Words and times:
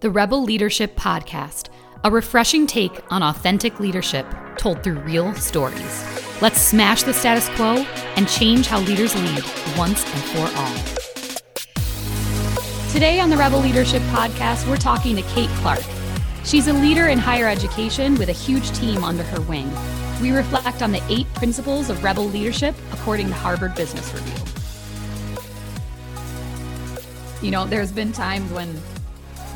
The 0.00 0.10
Rebel 0.10 0.42
Leadership 0.42 0.96
Podcast, 0.96 1.68
a 2.04 2.10
refreshing 2.10 2.66
take 2.66 3.02
on 3.12 3.22
authentic 3.22 3.78
leadership 3.80 4.24
told 4.56 4.82
through 4.82 4.98
real 5.00 5.34
stories. 5.34 6.40
Let's 6.40 6.58
smash 6.58 7.02
the 7.02 7.12
status 7.12 7.50
quo 7.50 7.84
and 8.16 8.26
change 8.26 8.66
how 8.66 8.80
leaders 8.80 9.14
lead 9.14 9.44
once 9.76 10.02
and 10.02 10.22
for 10.24 10.48
all. 10.56 10.74
Today 12.90 13.20
on 13.20 13.28
the 13.28 13.36
Rebel 13.36 13.60
Leadership 13.60 14.00
Podcast, 14.04 14.66
we're 14.66 14.78
talking 14.78 15.16
to 15.16 15.22
Kate 15.34 15.50
Clark. 15.56 15.84
She's 16.44 16.68
a 16.68 16.72
leader 16.72 17.08
in 17.08 17.18
higher 17.18 17.46
education 17.46 18.14
with 18.14 18.30
a 18.30 18.32
huge 18.32 18.70
team 18.70 19.04
under 19.04 19.24
her 19.24 19.42
wing. 19.42 19.70
We 20.22 20.30
reflect 20.30 20.80
on 20.80 20.92
the 20.92 21.02
eight 21.10 21.26
principles 21.34 21.90
of 21.90 22.02
rebel 22.02 22.24
leadership 22.24 22.74
according 22.94 23.28
to 23.28 23.34
Harvard 23.34 23.74
Business 23.74 24.10
Review. 24.14 24.46
You 27.42 27.50
know, 27.50 27.66
there's 27.66 27.92
been 27.92 28.12
times 28.12 28.50
when 28.50 28.80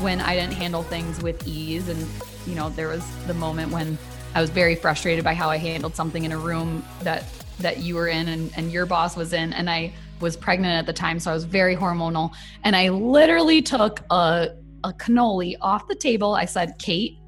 when 0.01 0.21
I 0.21 0.35
didn't 0.35 0.55
handle 0.55 0.83
things 0.83 1.23
with 1.23 1.46
ease. 1.46 1.89
And, 1.89 2.07
you 2.46 2.55
know, 2.55 2.71
there 2.71 2.89
was 2.89 3.05
the 3.27 3.35
moment 3.35 3.73
when 3.73 3.99
I 4.35 4.41
was 4.41 4.51
very 4.51 4.75
frustrated 4.75 5.25
by 5.25 5.35
how 5.35 5.49
I 5.49 5.57
handled 5.57 5.95
something 5.95 6.25
in 6.25 6.32
a 6.32 6.39
room 6.39 6.85
that 7.03 7.25
that 7.61 7.79
you 7.79 7.95
were 7.95 8.09
in 8.09 8.29
and, 8.29 8.51
and 8.57 8.73
your 8.73 8.85
boss 8.85 9.17
was 9.17 9.32
in. 9.32 9.53
And 9.53 9.71
I 9.71 9.93
was 10.21 10.37
pregnant 10.37 10.77
at 10.77 10.87
the 10.87 10.93
time, 10.93 11.21
so 11.21 11.31
I 11.31 11.35
was 11.35 11.45
very 11.45 11.77
hormonal. 11.77 12.35
And 12.65 12.75
I 12.75 12.89
literally 12.89 13.63
took 13.63 14.01
a, 14.11 14.57
a 14.82 14.93
cannoli 14.93 15.57
off 15.61 15.87
the 15.89 15.95
table. 15.95 16.35
I 16.35 16.46
said, 16.46 16.79
Kate, 16.79 17.18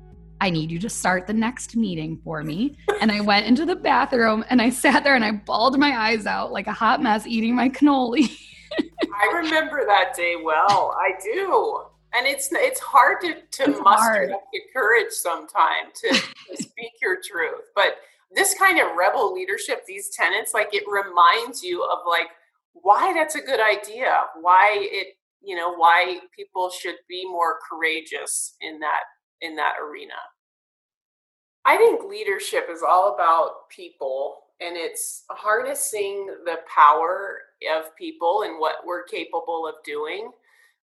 I 0.41 0.51
need 0.51 0.71
you 0.71 0.79
to 0.81 0.91
start 0.91 1.27
the 1.27 1.33
next 1.33 1.77
meeting 1.77 2.21
for 2.23 2.43
me. 2.43 2.77
And 3.01 3.11
I 3.11 3.21
went 3.21 3.47
into 3.47 3.65
the 3.65 3.77
bathroom 3.77 4.45
and 4.51 4.61
I 4.61 4.71
sat 4.71 5.05
there 5.05 5.15
and 5.15 5.25
I 5.25 5.33
bawled 5.33 5.79
my 5.79 5.97
eyes 5.97 6.27
out 6.27 6.53
like 6.53 6.67
a 6.67 6.73
hot 6.73 7.03
mess 7.03 7.27
eating 7.27 7.55
my 7.55 7.69
cannoli. 7.69 8.37
I 8.79 9.33
remember 9.35 9.85
that 9.87 10.15
day 10.15 10.37
well. 10.43 10.95
I 10.99 11.13
do 11.23 11.85
and 12.17 12.27
it's 12.27 12.49
it's 12.53 12.81
hard 12.81 13.21
to 13.21 13.35
to 13.35 13.71
it's 13.71 13.81
muster 13.81 14.13
hard. 14.13 14.31
up 14.33 14.45
the 14.53 14.61
courage 14.73 15.11
sometimes 15.11 16.01
to, 16.01 16.09
to 16.09 16.63
speak 16.63 16.93
your 17.03 17.17
truth. 17.17 17.65
But 17.75 17.97
this 18.35 18.55
kind 18.55 18.81
of 18.81 18.97
rebel 18.97 19.33
leadership 19.33 19.85
these 19.87 20.11
tenants 20.11 20.53
like 20.55 20.69
it 20.73 20.85
reminds 20.89 21.63
you 21.63 21.83
of 21.85 21.99
like 22.07 22.29
why 22.73 23.13
that's 23.13 23.37
a 23.37 23.41
good 23.41 23.61
idea 23.61 24.21
why 24.41 24.77
it 24.79 25.17
you 25.43 25.57
know 25.57 25.75
why 25.75 26.19
people 26.35 26.71
should 26.71 26.97
be 27.09 27.25
more 27.25 27.59
courageous 27.69 28.57
in 28.61 28.81
that 28.81 29.03
in 29.41 29.57
that 29.57 29.75
arena. 29.83 30.15
I 31.65 31.77
think 31.77 32.05
leadership 32.05 32.69
is 32.71 32.83
all 32.83 33.15
about 33.15 33.69
people 33.71 34.39
and 34.61 34.77
it's 34.77 35.25
harnessing 35.29 36.27
the 36.45 36.59
power 36.73 37.41
of 37.77 37.95
people 37.97 38.43
and 38.43 38.59
what 38.59 38.87
we're 38.87 39.03
capable 39.05 39.67
of 39.67 39.75
doing 39.85 40.31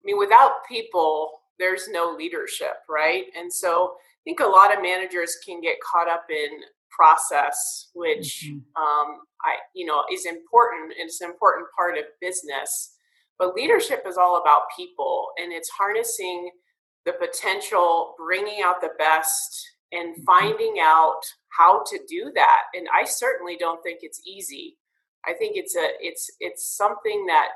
I 0.02 0.06
mean, 0.06 0.18
without 0.18 0.66
people, 0.68 1.32
there's 1.60 1.88
no 1.90 2.16
leadership, 2.18 2.78
right? 2.90 3.26
And 3.38 3.54
so 3.54 3.94
I 3.96 4.22
think 4.24 4.40
a 4.40 4.46
lot 4.46 4.76
of 4.76 4.82
managers 4.82 5.38
can 5.46 5.62
get 5.62 5.78
caught 5.80 6.10
up 6.10 6.26
in 6.30 6.50
process, 6.90 7.90
which 7.94 8.46
mm-hmm. 8.48 8.82
um, 8.82 9.22
I, 9.44 9.58
you 9.76 9.86
know, 9.86 10.04
is 10.12 10.26
important. 10.26 10.94
It's 10.98 11.22
an 11.22 11.30
important 11.30 11.68
part 11.78 11.98
of 11.98 12.04
business. 12.20 12.96
But 13.40 13.56
leadership 13.56 14.04
is 14.08 14.18
all 14.18 14.40
about 14.40 14.64
people, 14.78 15.30
and 15.42 15.52
it's 15.52 15.70
harnessing 15.70 16.52
the 17.06 17.14
potential, 17.14 18.14
bringing 18.18 18.62
out 18.64 18.82
the 18.82 18.92
best, 19.00 19.68
and 19.92 20.14
mm-hmm. 20.14 20.24
finding 20.24 20.76
out 20.80 21.22
how 21.58 21.84
to 21.88 22.00
do 22.08 22.32
that. 22.36 22.62
And 22.74 22.88
I 22.94 23.06
certainly 23.06 23.58
don't 23.58 23.82
think 23.82 24.00
it's 24.02 24.22
easy. 24.28 24.78
I 25.26 25.34
think 25.34 25.56
it's 25.56 25.76
a 25.76 25.90
it's 26.00 26.30
it's 26.40 26.76
something 26.76 27.26
that 27.28 27.50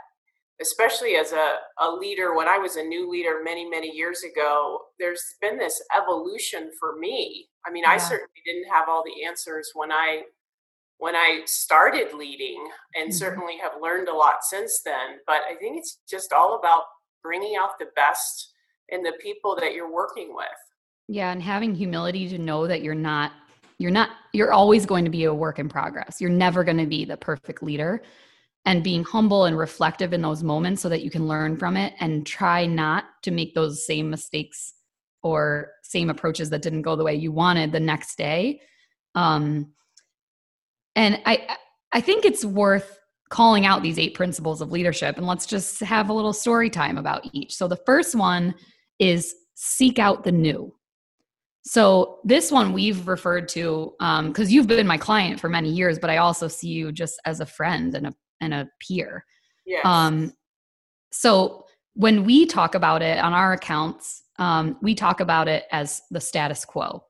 especially 0.61 1.15
as 1.15 1.31
a, 1.31 1.55
a 1.79 1.91
leader, 1.91 2.35
when 2.35 2.47
I 2.47 2.57
was 2.57 2.75
a 2.75 2.83
new 2.83 3.09
leader 3.09 3.41
many, 3.43 3.69
many 3.69 3.89
years 3.89 4.23
ago, 4.23 4.79
there's 4.99 5.23
been 5.41 5.57
this 5.57 5.81
evolution 5.95 6.71
for 6.79 6.97
me. 6.97 7.47
I 7.65 7.71
mean, 7.71 7.83
yeah. 7.83 7.91
I 7.91 7.97
certainly 7.97 8.41
didn't 8.45 8.71
have 8.71 8.87
all 8.87 9.03
the 9.03 9.25
answers 9.25 9.69
when 9.73 9.91
I 9.91 10.23
when 10.97 11.15
I 11.15 11.41
started 11.45 12.13
leading 12.13 12.65
and 12.95 13.09
mm-hmm. 13.09 13.17
certainly 13.17 13.57
have 13.57 13.73
learned 13.81 14.07
a 14.07 14.13
lot 14.13 14.44
since 14.44 14.81
then. 14.85 15.19
But 15.27 15.41
I 15.49 15.55
think 15.55 15.77
it's 15.77 15.99
just 16.09 16.31
all 16.31 16.57
about 16.57 16.83
bringing 17.21 17.57
out 17.59 17.77
the 17.79 17.88
best 17.97 18.53
in 18.89 19.03
the 19.03 19.13
people 19.21 19.57
that 19.59 19.73
you're 19.73 19.91
working 19.91 20.33
with. 20.33 20.47
Yeah, 21.07 21.31
and 21.31 21.44
having 21.44 21.75
humility 21.75 22.29
to 22.29 22.38
know 22.38 22.65
that 22.67 22.81
you're 22.81 22.95
not 22.95 23.33
you're 23.77 23.91
not 23.91 24.09
you're 24.31 24.53
always 24.53 24.85
going 24.85 25.03
to 25.03 25.11
be 25.11 25.25
a 25.25 25.33
work 25.33 25.59
in 25.59 25.67
progress. 25.67 26.21
You're 26.21 26.29
never 26.29 26.63
going 26.63 26.77
to 26.77 26.85
be 26.85 27.03
the 27.03 27.17
perfect 27.17 27.61
leader 27.61 28.01
and 28.65 28.83
being 28.83 29.03
humble 29.03 29.45
and 29.45 29.57
reflective 29.57 30.13
in 30.13 30.21
those 30.21 30.43
moments 30.43 30.81
so 30.81 30.89
that 30.89 31.03
you 31.03 31.11
can 31.11 31.27
learn 31.27 31.55
from 31.55 31.77
it 31.77 31.93
and 31.99 32.25
try 32.25 32.65
not 32.65 33.05
to 33.21 33.31
make 33.31 33.53
those 33.53 33.85
same 33.85 34.09
mistakes 34.09 34.73
or 35.21 35.71
same 35.83 36.09
approaches 36.09 36.49
that 36.49 36.61
didn't 36.61 36.81
go 36.81 36.95
the 36.95 37.03
way 37.03 37.15
you 37.15 37.31
wanted 37.31 37.71
the 37.71 37.79
next 37.79 38.17
day. 38.17 38.61
Um, 39.13 39.71
and 40.95 41.21
i 41.25 41.57
i 41.91 42.01
think 42.01 42.25
it's 42.25 42.45
worth 42.45 42.99
calling 43.29 43.65
out 43.65 43.81
these 43.81 43.99
eight 43.99 44.13
principles 44.13 44.61
of 44.61 44.71
leadership 44.71 45.17
and 45.17 45.27
let's 45.27 45.45
just 45.45 45.79
have 45.79 46.09
a 46.09 46.13
little 46.13 46.31
story 46.33 46.69
time 46.69 46.97
about 46.97 47.27
each. 47.33 47.55
So 47.55 47.67
the 47.67 47.79
first 47.85 48.15
one 48.15 48.53
is 48.99 49.33
seek 49.55 49.97
out 49.99 50.23
the 50.23 50.31
new. 50.31 50.73
So 51.63 52.19
this 52.23 52.51
one 52.51 52.71
we've 52.71 53.07
referred 53.07 53.49
to 53.49 53.93
because 53.97 54.47
um, 54.47 54.49
you've 54.49 54.67
been 54.67 54.85
my 54.85 54.97
client 54.97 55.39
for 55.39 55.49
many 55.49 55.69
years, 55.69 55.97
but 55.97 56.11
I 56.11 56.17
also 56.17 56.47
see 56.47 56.67
you 56.67 56.91
just 56.91 57.19
as 57.25 57.39
a 57.39 57.45
friend 57.45 57.95
and 57.95 58.07
a 58.07 58.13
and 58.41 58.53
a 58.53 58.69
peer. 58.79 59.25
Yes. 59.66 59.85
Um, 59.85 60.34
so 61.12 61.66
when 61.94 62.23
we 62.23 62.46
talk 62.46 62.75
about 62.75 63.01
it 63.01 63.19
on 63.19 63.34
our 63.34 63.53
accounts, 63.53 64.23
um, 64.38 64.78
we 64.81 64.96
talk 64.96 65.19
about 65.19 65.47
it 65.47 65.63
as 65.72 66.01
the 66.12 66.19
status 66.19 66.66
quo. 66.66 67.03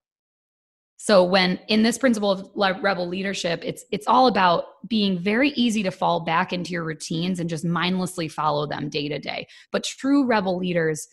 So 0.98 1.24
when 1.24 1.60
in 1.68 1.84
this 1.84 1.98
principle 1.98 2.32
of 2.32 2.82
rebel 2.82 3.08
leadership, 3.08 3.62
it's 3.64 3.84
it's 3.92 4.08
all 4.08 4.28
about 4.28 4.66
being 4.88 5.20
very 5.20 5.50
easy 5.50 5.84
to 5.84 5.92
fall 5.92 6.22
back 6.22 6.54
into 6.54 6.72
your 6.72 6.84
routines 6.84 7.40
and 7.40 7.50
just 7.50 7.66
mindlessly 7.66 8.28
follow 8.28 8.66
them 8.66 8.90
day 8.90 9.08
to 9.10 9.20
day. 9.20 9.48
But 9.72 9.84
true 9.84 10.26
rebel 10.26 10.58
leaders 10.58 11.08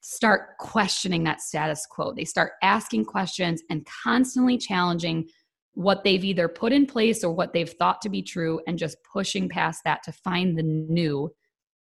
start 0.00 0.56
questioning 0.58 1.24
that 1.24 1.40
status 1.40 1.86
quo. 1.86 2.12
They 2.12 2.24
start 2.24 2.52
asking 2.62 3.06
questions 3.06 3.62
and 3.70 3.86
constantly 4.04 4.56
challenging 4.56 5.28
what 5.74 6.04
they've 6.04 6.24
either 6.24 6.48
put 6.48 6.72
in 6.72 6.86
place 6.86 7.22
or 7.22 7.32
what 7.32 7.52
they've 7.52 7.70
thought 7.70 8.00
to 8.02 8.08
be 8.08 8.22
true 8.22 8.60
and 8.66 8.78
just 8.78 8.96
pushing 9.10 9.48
past 9.48 9.82
that 9.84 10.02
to 10.02 10.12
find 10.12 10.58
the 10.58 10.62
new 10.62 11.32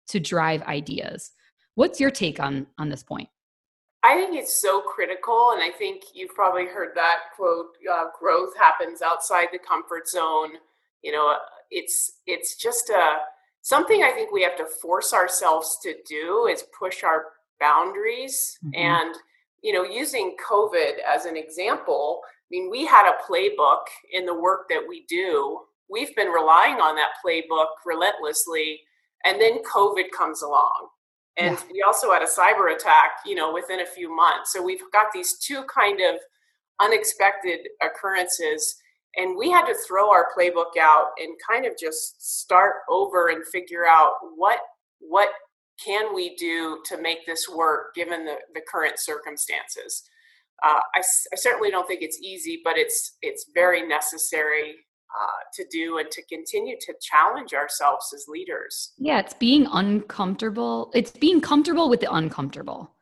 to 0.09 0.21
drive 0.21 0.63
ideas. 0.63 1.33
What's 1.75 2.01
your 2.01 2.11
take 2.11 2.41
on 2.41 2.67
on 2.79 2.89
this 2.89 3.03
point? 3.03 3.29
I 4.03 4.15
think 4.15 4.37
it's 4.37 4.63
so 4.63 4.83
critical 4.83 5.51
and 5.53 5.63
i 5.63 5.71
think 5.77 6.05
you've 6.15 6.35
probably 6.35 6.67
heard 6.67 6.91
that 6.95 7.17
quote 7.35 7.71
uh, 7.91 8.05
growth 8.17 8.57
happens 8.57 9.03
outside 9.03 9.49
the 9.51 9.59
comfort 9.59 10.09
zone. 10.09 10.53
You 11.03 11.13
know 11.13 11.37
it's 11.71 12.13
it's 12.27 12.57
just 12.57 12.91
a 12.91 13.17
something 13.63 14.03
i 14.03 14.11
think 14.11 14.33
we 14.33 14.43
have 14.43 14.57
to 14.57 14.67
force 14.81 15.13
ourselves 15.13 15.79
to 15.83 15.95
do 16.09 16.47
is 16.51 16.65
push 16.79 17.03
our 17.03 17.25
boundaries 17.59 18.59
mm-hmm. 18.65 18.81
and 18.81 19.15
you 19.63 19.73
know 19.73 19.85
using 19.85 20.37
covid 20.49 20.93
as 21.07 21.25
an 21.25 21.37
example 21.37 22.21
I 22.47 22.49
mean, 22.51 22.71
we 22.71 22.87
had 22.87 23.11
a 23.11 23.31
playbook 23.31 23.87
in 24.13 24.25
the 24.25 24.39
work 24.39 24.69
that 24.69 24.83
we 24.89 25.05
do. 25.09 25.61
We've 25.91 26.15
been 26.15 26.29
relying 26.29 26.77
on 26.77 26.95
that 26.95 27.15
playbook 27.25 27.67
relentlessly, 27.85 28.83
and 29.25 29.41
then 29.41 29.65
COVID 29.65 30.11
comes 30.17 30.43
along. 30.43 30.89
And 31.37 31.57
yeah. 31.57 31.65
we 31.73 31.83
also 31.85 32.13
had 32.13 32.23
a 32.23 32.27
cyber 32.27 32.75
attack, 32.75 33.11
you 33.27 33.35
know, 33.35 33.53
within 33.53 33.81
a 33.81 33.87
few 33.87 34.15
months. 34.15 34.53
So 34.53 34.63
we've 34.63 34.81
got 34.93 35.07
these 35.13 35.39
two 35.39 35.65
kind 35.65 36.01
of 36.01 36.21
unexpected 36.81 37.69
occurrences. 37.83 38.77
And 39.17 39.37
we 39.37 39.51
had 39.51 39.67
to 39.67 39.75
throw 39.87 40.11
our 40.11 40.29
playbook 40.37 40.79
out 40.81 41.09
and 41.19 41.35
kind 41.51 41.67
of 41.67 41.73
just 41.79 42.41
start 42.41 42.75
over 42.89 43.29
and 43.29 43.47
figure 43.47 43.87
out 43.87 44.13
what 44.37 44.61
what 44.99 45.29
can 45.85 46.15
we 46.15 46.35
do 46.37 46.79
to 46.87 47.01
make 47.01 47.27
this 47.27 47.49
work 47.49 47.95
given 47.95 48.25
the, 48.25 48.37
the 48.55 48.63
current 48.67 48.99
circumstances 48.99 50.03
uh, 50.65 50.81
I, 50.95 50.99
I, 50.99 51.37
certainly 51.37 51.71
don't 51.71 51.87
think 51.87 52.03
it's 52.03 52.19
easy, 52.21 52.61
but 52.65 52.79
it's 52.79 53.17
it's 53.23 53.47
very 53.55 53.87
necessary 53.87 54.75
uh, 55.21 55.41
to 55.55 55.67
do 55.71 55.99
and 55.99 56.11
to 56.11 56.23
continue 56.27 56.77
to 56.81 56.95
challenge 57.01 57.53
ourselves 57.53 58.07
as 58.15 58.25
leaders. 58.29 58.93
Yeah, 58.99 59.21
it's 59.21 59.35
being 59.35 59.67
uncomfortable. 59.71 60.91
It's 60.95 61.11
being 61.11 61.41
comfortable 61.41 61.91
with 61.91 62.01
the 62.01 62.13
uncomfortable, 62.13 62.95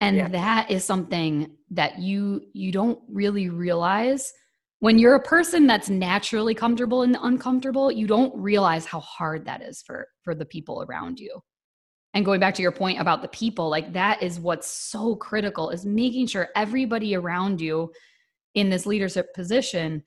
and 0.00 0.16
yeah. 0.16 0.28
that 0.28 0.70
is 0.70 0.84
something 0.84 1.50
that 1.70 1.98
you 1.98 2.42
you 2.54 2.72
don't 2.72 2.98
really 3.08 3.50
realize 3.50 4.32
when 4.80 4.98
you're 4.98 5.16
a 5.16 5.22
person 5.22 5.66
that's 5.66 5.90
naturally 5.90 6.54
comfortable 6.54 7.02
in 7.02 7.12
the 7.12 7.22
uncomfortable. 7.22 7.92
You 7.92 8.06
don't 8.06 8.34
realize 8.34 8.86
how 8.86 9.00
hard 9.00 9.44
that 9.44 9.60
is 9.60 9.82
for 9.82 10.08
for 10.22 10.34
the 10.34 10.46
people 10.46 10.82
around 10.88 11.20
you 11.20 11.42
and 12.16 12.24
going 12.24 12.40
back 12.40 12.54
to 12.54 12.62
your 12.62 12.72
point 12.72 12.98
about 12.98 13.20
the 13.20 13.28
people 13.28 13.68
like 13.68 13.92
that 13.92 14.22
is 14.22 14.40
what's 14.40 14.66
so 14.66 15.14
critical 15.16 15.68
is 15.68 15.84
making 15.84 16.26
sure 16.26 16.48
everybody 16.56 17.14
around 17.14 17.60
you 17.60 17.92
in 18.54 18.70
this 18.70 18.86
leadership 18.86 19.34
position 19.34 20.02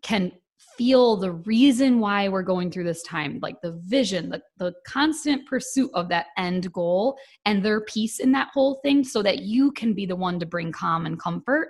can 0.00 0.32
feel 0.78 1.16
the 1.16 1.32
reason 1.32 2.00
why 2.00 2.28
we're 2.28 2.42
going 2.42 2.70
through 2.70 2.84
this 2.84 3.02
time 3.02 3.38
like 3.42 3.60
the 3.60 3.78
vision 3.84 4.30
the, 4.30 4.40
the 4.56 4.72
constant 4.86 5.46
pursuit 5.46 5.90
of 5.92 6.08
that 6.08 6.28
end 6.38 6.72
goal 6.72 7.18
and 7.44 7.62
their 7.62 7.82
piece 7.82 8.20
in 8.20 8.32
that 8.32 8.48
whole 8.54 8.80
thing 8.82 9.04
so 9.04 9.22
that 9.22 9.40
you 9.40 9.70
can 9.72 9.92
be 9.92 10.06
the 10.06 10.16
one 10.16 10.40
to 10.40 10.46
bring 10.46 10.72
calm 10.72 11.04
and 11.04 11.20
comfort 11.20 11.68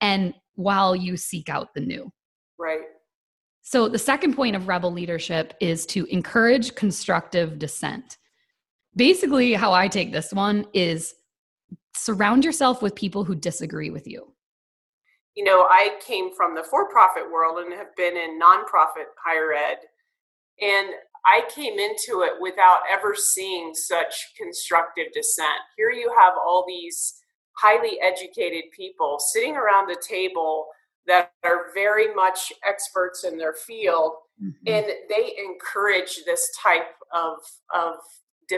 and 0.00 0.34
while 0.54 0.96
you 0.96 1.16
seek 1.16 1.48
out 1.48 1.72
the 1.74 1.80
new. 1.80 2.10
Right. 2.58 2.80
So 3.62 3.88
the 3.88 3.98
second 4.00 4.34
point 4.34 4.56
of 4.56 4.66
rebel 4.66 4.92
leadership 4.92 5.54
is 5.60 5.86
to 5.86 6.06
encourage 6.06 6.74
constructive 6.74 7.60
dissent 7.60 8.18
basically 8.96 9.52
how 9.54 9.72
i 9.72 9.88
take 9.88 10.12
this 10.12 10.32
one 10.32 10.66
is 10.72 11.14
surround 11.94 12.44
yourself 12.44 12.82
with 12.82 12.94
people 12.94 13.24
who 13.24 13.34
disagree 13.34 13.90
with 13.90 14.06
you 14.06 14.32
you 15.34 15.44
know, 15.44 15.66
I 15.70 15.98
came 16.06 16.34
from 16.34 16.54
the 16.54 16.62
for 16.62 16.90
profit 16.90 17.30
world 17.30 17.58
and 17.58 17.72
have 17.72 17.94
been 17.96 18.16
in 18.16 18.38
nonprofit 18.38 19.08
higher 19.24 19.52
ed. 19.52 19.78
And 20.60 20.90
I 21.24 21.42
came 21.54 21.78
into 21.78 22.22
it 22.22 22.32
without 22.40 22.80
ever 22.90 23.14
seeing 23.14 23.74
such 23.74 24.32
constructive 24.36 25.06
dissent. 25.14 25.48
Here 25.76 25.90
you 25.90 26.12
have 26.18 26.34
all 26.44 26.64
these 26.66 27.14
highly 27.56 27.98
educated 28.00 28.64
people 28.76 29.18
sitting 29.18 29.56
around 29.56 29.90
a 29.90 29.96
table 30.06 30.66
that 31.06 31.32
are 31.44 31.72
very 31.74 32.14
much 32.14 32.52
experts 32.66 33.24
in 33.24 33.36
their 33.36 33.54
field 33.54 34.12
mm-hmm. 34.42 34.52
and 34.66 34.86
they 35.08 35.32
encourage 35.38 36.20
this 36.24 36.48
type 36.62 36.94
of 37.12 37.38
of 37.74 37.96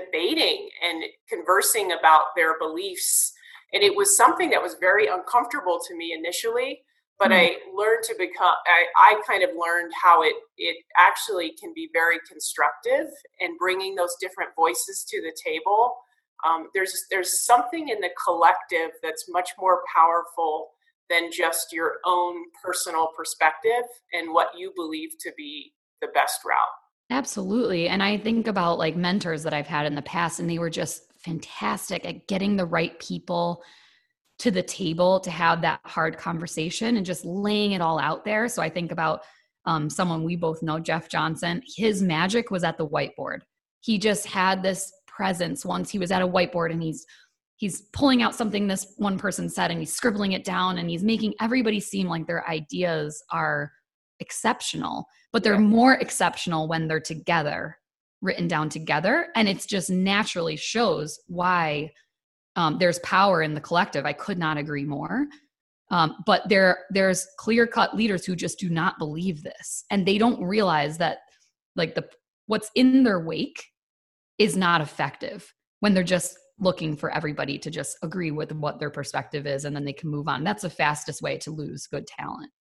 debating 0.00 0.69
and 0.85 1.05
conversing 1.29 1.93
about 1.93 2.35
their 2.37 2.58
beliefs. 2.58 3.32
And 3.73 3.82
it 3.82 3.94
was 3.94 4.17
something 4.17 4.50
that 4.50 4.62
was 4.62 4.76
very 4.81 5.06
uncomfortable 5.06 5.79
to 5.87 5.96
me 5.96 6.12
initially 6.12 6.82
but 7.19 7.31
mm-hmm. 7.31 7.46
i 7.46 7.56
learned 7.75 8.02
to 8.05 8.14
become 8.19 8.55
I, 8.67 9.14
I 9.14 9.23
kind 9.26 9.43
of 9.43 9.50
learned 9.50 9.93
how 10.00 10.23
it 10.23 10.35
it 10.56 10.76
actually 10.96 11.55
can 11.61 11.73
be 11.75 11.88
very 11.93 12.19
constructive 12.29 13.06
and 13.41 13.58
bringing 13.58 13.94
those 13.94 14.17
different 14.20 14.50
voices 14.56 15.05
to 15.08 15.20
the 15.20 15.32
table. 15.44 15.94
Um, 16.46 16.69
there's 16.75 17.06
there's 17.11 17.44
something 17.44 17.88
in 17.88 18.00
the 18.00 18.11
collective 18.25 18.91
that's 19.02 19.26
much 19.29 19.50
more 19.58 19.82
powerful 19.94 20.70
than 21.11 21.31
just 21.31 21.73
your 21.73 21.96
own 22.05 22.44
personal 22.62 23.08
perspective 23.17 23.85
and 24.12 24.32
what 24.32 24.49
you 24.56 24.73
believe 24.75 25.11
to 25.20 25.32
be 25.37 25.73
the 26.00 26.08
best 26.08 26.41
route 26.44 26.84
absolutely 27.11 27.89
and 27.89 28.03
i 28.03 28.17
think 28.17 28.47
about 28.47 28.79
like 28.79 28.97
mentors 28.97 29.43
that 29.43 29.55
i've 29.55 29.67
had 29.67 29.87
in 29.87 29.95
the 29.95 30.03
past 30.03 30.41
and 30.41 30.49
they 30.49 30.59
were 30.59 30.71
just 30.71 31.12
fantastic 31.25 32.05
at 32.05 32.27
getting 32.27 32.56
the 32.56 32.67
right 32.67 32.99
people 33.01 33.62
to 34.39 34.51
the 34.51 34.62
table 34.62 35.21
to 35.21 35.31
have 35.31 35.62
that 35.62 35.81
hard 35.85 36.19
conversation 36.19 36.97
and 36.97 37.06
just 37.06 37.25
laying 37.25 37.73
it 37.73 37.81
all 37.81 37.99
out 37.99 38.25
there. 38.25 38.49
So 38.49 38.62
I 38.62 38.69
think 38.69 38.93
about 38.93 39.23
um, 39.65 39.89
someone 39.89 40.25
we 40.25 40.37
both 40.37 40.62
know, 40.62 40.79
Jeff 40.79 41.09
Johnson. 41.09 41.62
His 41.77 42.03
magic 42.03 42.51
was 42.51 42.65
at 42.65 42.77
the 42.77 42.87
whiteboard. 42.87 43.41
He 43.81 43.99
just 43.99 44.27
had 44.27 44.62
this 44.62 44.93
presence 45.06 45.65
once 45.65 45.91
he 45.91 45.99
was 45.99 46.11
at 46.11 46.23
a 46.23 46.29
whiteboard 46.29 46.73
and 46.73 46.83
he's 46.83 47.06
he's 47.56 47.83
pulling 47.93 48.21
out 48.21 48.35
something 48.35 48.67
this 48.67 48.95
one 48.97 49.17
person 49.17 49.49
said 49.49 49.71
and 49.71 49.79
he's 49.79 49.93
scribbling 49.93 50.33
it 50.33 50.45
down 50.45 50.79
and 50.79 50.91
he's 50.91 51.05
making 51.05 51.33
everybody 51.41 51.79
seem 51.79 52.09
like 52.09 52.27
their 52.27 52.47
ideas 52.49 53.23
are 53.31 53.71
exceptional 54.21 55.07
but 55.35 55.43
they're 55.43 55.59
more 55.59 55.95
exceptional 55.95 56.69
when 56.69 56.87
they're 56.87 57.01
together 57.01 57.77
written 58.23 58.47
down 58.47 58.69
together. 58.69 59.27
And 59.35 59.49
it's 59.49 59.67
just 59.67 59.91
naturally 59.91 60.55
shows 60.55 61.19
why 61.27 61.91
um, 62.55 62.79
there's 62.79 63.01
power 63.01 63.43
in 63.43 63.53
the 63.53 63.61
collective. 63.61 64.07
I 64.07 64.13
could 64.13 64.39
not 64.39 64.59
agree 64.59 64.85
more. 64.85 65.27
Um, 65.91 66.23
but 66.25 66.49
there 66.49 66.85
there's 66.91 67.27
clear 67.37 67.67
cut 67.67 67.97
leaders 67.97 68.25
who 68.25 68.37
just 68.37 68.61
do 68.61 68.71
not 68.71 68.97
believe 68.97 69.43
this. 69.43 69.85
And 69.91 70.07
they 70.07 70.19
don't 70.19 70.41
realize 70.41 70.99
that 70.99 71.19
like 71.75 71.97
the 71.97 72.09
what's 72.47 72.71
in 72.77 73.03
their 73.03 73.21
wake 73.21 73.63
is 74.39 74.57
not 74.57 74.81
effective 74.81 75.53
when 75.81 75.95
they're 75.95 76.05
just 76.05 76.39
looking 76.61 76.97
for 76.97 77.11
everybody 77.11 77.59
to 77.59 77.71
just 77.71 77.99
agree 78.05 78.31
with 78.31 78.53
what 78.53 78.79
their 78.79 78.91
perspective 78.91 79.49
is 79.49 79.65
and 79.65 79.75
then 79.75 79.85
they 79.85 79.93
can 79.93 80.09
move 80.09 80.29
on. 80.29 80.45
That's 80.45 80.63
the 80.63 80.71
fastest 80.71 81.23
way 81.23 81.39
to 81.39 81.51
lose 81.51 81.89
good 81.89 82.07
talent 82.07 82.53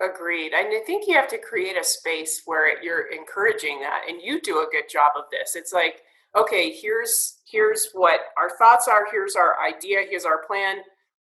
Agreed. 0.00 0.52
And 0.52 0.68
I 0.68 0.80
think 0.86 1.08
you 1.08 1.14
have 1.14 1.28
to 1.28 1.38
create 1.38 1.76
a 1.76 1.82
space 1.82 2.42
where 2.44 2.80
you're 2.82 3.10
encouraging 3.10 3.80
that 3.80 4.02
and 4.08 4.22
you 4.22 4.40
do 4.40 4.58
a 4.58 4.68
good 4.70 4.88
job 4.88 5.12
of 5.16 5.24
this. 5.32 5.56
It's 5.56 5.72
like, 5.72 6.02
okay, 6.36 6.70
here's 6.70 7.38
here's 7.50 7.88
what 7.92 8.20
our 8.36 8.50
thoughts 8.58 8.86
are, 8.86 9.06
here's 9.10 9.34
our 9.34 9.56
idea, 9.60 10.04
here's 10.08 10.24
our 10.24 10.46
plan. 10.46 10.76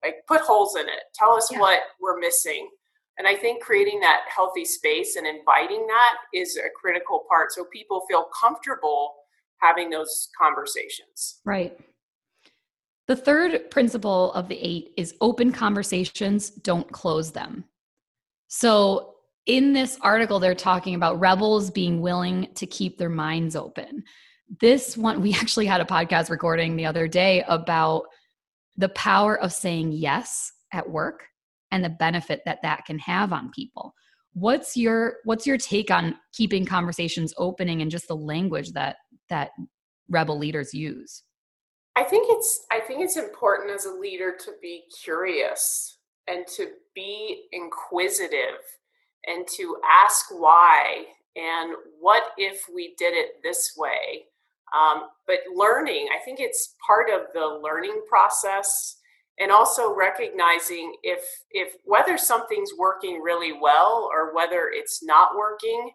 Like 0.03 0.15
put 0.27 0.41
holes 0.41 0.75
in 0.75 0.87
it. 0.89 1.03
Tell 1.13 1.35
us 1.35 1.49
yeah. 1.51 1.59
what 1.59 1.79
we're 2.01 2.19
missing. 2.19 2.69
And 3.17 3.25
I 3.25 3.35
think 3.35 3.63
creating 3.63 4.01
that 4.01 4.25
healthy 4.27 4.65
space 4.65 5.15
and 5.15 5.25
inviting 5.25 5.87
that 5.87 6.15
is 6.33 6.57
a 6.57 6.69
critical 6.79 7.23
part 7.29 7.53
so 7.53 7.63
people 7.71 8.03
feel 8.09 8.27
comfortable 8.39 9.13
having 9.59 9.89
those 9.89 10.27
conversations. 10.37 11.39
Right. 11.45 11.77
The 13.07 13.15
third 13.15 13.71
principle 13.71 14.33
of 14.33 14.49
the 14.49 14.57
eight 14.57 14.91
is 14.97 15.15
open 15.21 15.51
conversations, 15.51 16.49
don't 16.49 16.91
close 16.91 17.31
them. 17.31 17.63
So, 18.47 19.11
in 19.45 19.73
this 19.73 19.97
article, 20.01 20.39
they're 20.39 20.55
talking 20.55 20.95
about 20.95 21.19
rebels 21.19 21.69
being 21.69 22.01
willing 22.01 22.47
to 22.55 22.65
keep 22.65 22.97
their 22.97 23.09
minds 23.09 23.55
open. 23.55 24.03
This 24.59 24.97
one, 24.97 25.21
we 25.23 25.33
actually 25.33 25.65
had 25.65 25.81
a 25.81 25.85
podcast 25.85 26.29
recording 26.29 26.75
the 26.75 26.85
other 26.85 27.07
day 27.07 27.43
about 27.47 28.03
the 28.77 28.89
power 28.89 29.39
of 29.39 29.53
saying 29.53 29.91
yes 29.91 30.51
at 30.73 30.89
work 30.89 31.23
and 31.71 31.83
the 31.83 31.89
benefit 31.89 32.41
that 32.45 32.59
that 32.63 32.85
can 32.85 32.99
have 32.99 33.31
on 33.31 33.51
people 33.51 33.93
what's 34.35 34.75
your 34.75 35.15
what's 35.23 35.47
your 35.47 35.57
take 35.57 35.89
on 35.89 36.13
keeping 36.33 36.65
conversations 36.65 37.33
opening 37.37 37.81
and 37.81 37.89
just 37.89 38.07
the 38.07 38.15
language 38.15 38.71
that 38.73 38.97
that 39.29 39.51
rebel 40.09 40.37
leaders 40.37 40.73
use 40.73 41.23
i 41.95 42.03
think 42.03 42.27
it's 42.29 42.65
i 42.69 42.79
think 42.81 43.01
it's 43.01 43.15
important 43.15 43.71
as 43.71 43.85
a 43.85 43.93
leader 43.93 44.35
to 44.37 44.51
be 44.61 44.83
curious 45.01 45.99
and 46.27 46.45
to 46.55 46.69
be 46.93 47.45
inquisitive 47.51 48.61
and 49.25 49.47
to 49.55 49.77
ask 49.89 50.25
why 50.31 51.05
and 51.35 51.75
what 51.99 52.23
if 52.37 52.65
we 52.73 52.95
did 52.97 53.13
it 53.13 53.41
this 53.43 53.73
way. 53.77 54.25
Um, 54.75 55.09
but 55.27 55.39
learning, 55.53 56.07
I 56.15 56.23
think 56.23 56.39
it's 56.39 56.75
part 56.85 57.09
of 57.09 57.27
the 57.33 57.59
learning 57.61 58.01
process 58.09 58.97
and 59.37 59.51
also 59.51 59.93
recognizing 59.93 60.95
if 61.03 61.21
if 61.51 61.73
whether 61.83 62.17
something's 62.17 62.71
working 62.77 63.21
really 63.21 63.53
well 63.53 64.09
or 64.11 64.33
whether 64.33 64.69
it's 64.73 65.03
not 65.03 65.35
working 65.37 65.91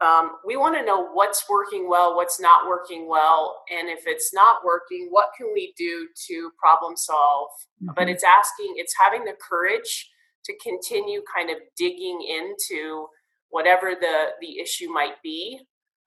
um, 0.00 0.36
we 0.46 0.56
want 0.56 0.76
to 0.76 0.84
know 0.84 1.08
what's 1.12 1.44
working 1.48 1.88
well, 1.88 2.16
what's 2.16 2.40
not 2.40 2.66
working 2.66 3.08
well, 3.08 3.62
and 3.70 3.88
if 3.88 4.04
it's 4.06 4.32
not 4.32 4.64
working, 4.64 5.08
what 5.10 5.26
can 5.36 5.48
we 5.52 5.74
do 5.76 6.08
to 6.28 6.50
problem 6.58 6.96
solve? 6.96 7.50
Mm-hmm. 7.82 7.92
But 7.94 8.08
it's 8.08 8.24
asking, 8.24 8.74
it's 8.76 8.94
having 8.98 9.24
the 9.24 9.34
courage 9.48 10.08
to 10.46 10.56
continue 10.62 11.22
kind 11.34 11.50
of 11.50 11.56
digging 11.76 12.26
into 12.26 13.06
whatever 13.50 13.94
the 14.00 14.28
the 14.40 14.58
issue 14.58 14.88
might 14.88 15.22
be. 15.22 15.60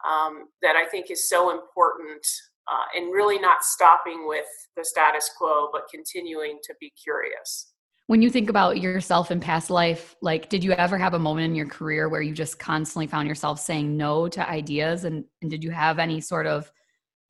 Um, 0.06 0.50
that 0.62 0.76
I 0.76 0.86
think 0.86 1.10
is 1.10 1.30
so 1.30 1.52
important, 1.52 2.26
uh, 2.68 2.98
and 2.98 3.14
really 3.14 3.40
not 3.40 3.64
stopping 3.64 4.28
with 4.28 4.48
the 4.76 4.84
status 4.84 5.30
quo, 5.38 5.70
but 5.72 5.84
continuing 5.90 6.58
to 6.64 6.74
be 6.82 6.92
curious 7.02 7.73
when 8.14 8.22
you 8.22 8.30
think 8.30 8.48
about 8.48 8.80
yourself 8.80 9.32
in 9.32 9.40
past 9.40 9.72
life 9.72 10.16
like 10.22 10.48
did 10.48 10.64
you 10.64 10.72
ever 10.74 11.00
have 11.00 11.16
a 11.16 11.20
moment 11.20 11.46
in 11.46 11.56
your 11.56 11.66
career 11.66 12.08
where 12.08 12.22
you 12.22 12.32
just 12.32 12.60
constantly 12.60 13.08
found 13.08 13.28
yourself 13.28 13.60
saying 13.60 13.98
no 13.98 14.28
to 14.28 14.48
ideas 14.48 15.04
and, 15.04 15.26
and 15.42 15.50
did 15.50 15.64
you 15.64 15.72
have 15.72 15.98
any 15.98 16.22
sort 16.22 16.46
of 16.46 16.72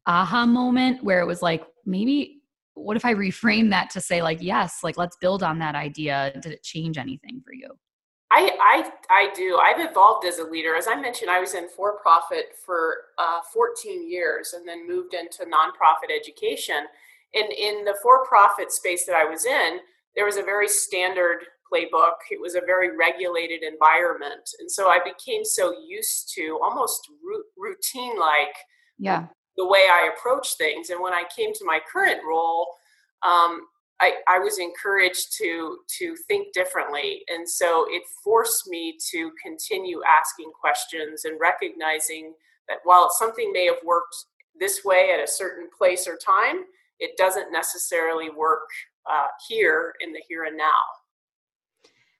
aha 0.07 0.45
moment 0.45 1.01
where 1.01 1.21
it 1.21 1.25
was 1.25 1.41
like 1.41 1.63
maybe 1.85 2.41
what 2.73 2.97
if 2.97 3.05
i 3.05 3.13
reframe 3.13 3.69
that 3.69 3.89
to 3.91 4.01
say 4.01 4.21
like 4.21 4.39
yes 4.41 4.79
like 4.83 4.97
let's 4.97 5.15
build 5.21 5.41
on 5.41 5.57
that 5.57 5.73
idea 5.73 6.37
did 6.41 6.51
it 6.51 6.61
change 6.63 6.97
anything 6.97 7.41
for 7.45 7.53
you 7.53 7.69
I, 8.35 8.49
I 8.59 8.91
I 9.11 9.33
do. 9.35 9.59
I've 9.61 9.91
evolved 9.91 10.25
as 10.25 10.39
a 10.39 10.43
leader. 10.43 10.75
As 10.75 10.87
I 10.87 10.95
mentioned, 10.95 11.29
I 11.29 11.39
was 11.39 11.53
in 11.53 11.69
for 11.69 11.99
profit 11.99 12.55
for 12.65 12.95
uh, 13.19 13.41
14 13.53 14.09
years 14.09 14.53
and 14.53 14.67
then 14.67 14.87
moved 14.87 15.13
into 15.13 15.43
nonprofit 15.43 16.09
education. 16.09 16.87
And 17.35 17.53
in 17.53 17.85
the 17.85 17.95
for 18.01 18.25
profit 18.25 18.71
space 18.71 19.05
that 19.05 19.15
I 19.15 19.25
was 19.25 19.45
in, 19.45 19.81
there 20.15 20.25
was 20.25 20.37
a 20.37 20.43
very 20.43 20.67
standard 20.67 21.39
playbook. 21.71 22.15
It 22.29 22.39
was 22.39 22.55
a 22.55 22.61
very 22.65 22.95
regulated 22.95 23.63
environment. 23.63 24.49
And 24.59 24.69
so 24.69 24.89
I 24.89 24.99
became 25.03 25.43
so 25.43 25.75
used 25.85 26.31
to 26.35 26.59
almost 26.63 27.09
routine 27.57 28.19
like 28.19 28.55
yeah. 28.97 29.27
the 29.57 29.67
way 29.67 29.87
I 29.89 30.11
approach 30.15 30.55
things. 30.57 30.89
And 30.89 31.01
when 31.01 31.13
I 31.13 31.23
came 31.35 31.53
to 31.53 31.65
my 31.65 31.79
current 31.91 32.21
role, 32.27 32.67
um, 33.23 33.67
I, 34.01 34.15
I 34.27 34.39
was 34.39 34.59
encouraged 34.59 35.37
to 35.37 35.77
to 35.99 36.15
think 36.27 36.53
differently 36.53 37.21
and 37.29 37.47
so 37.47 37.85
it 37.89 38.03
forced 38.23 38.67
me 38.67 38.97
to 39.11 39.31
continue 39.41 40.01
asking 40.03 40.51
questions 40.59 41.25
and 41.25 41.39
recognizing 41.39 42.33
that 42.67 42.79
while 42.83 43.09
something 43.11 43.53
may 43.53 43.65
have 43.65 43.77
worked 43.85 44.15
this 44.59 44.83
way 44.83 45.11
at 45.13 45.23
a 45.23 45.31
certain 45.31 45.69
place 45.77 46.07
or 46.07 46.17
time 46.17 46.63
it 46.99 47.11
doesn't 47.17 47.51
necessarily 47.51 48.29
work 48.29 48.67
uh, 49.11 49.27
here 49.47 49.93
in 50.01 50.13
the 50.13 50.21
here 50.27 50.43
and 50.45 50.57
now. 50.57 50.71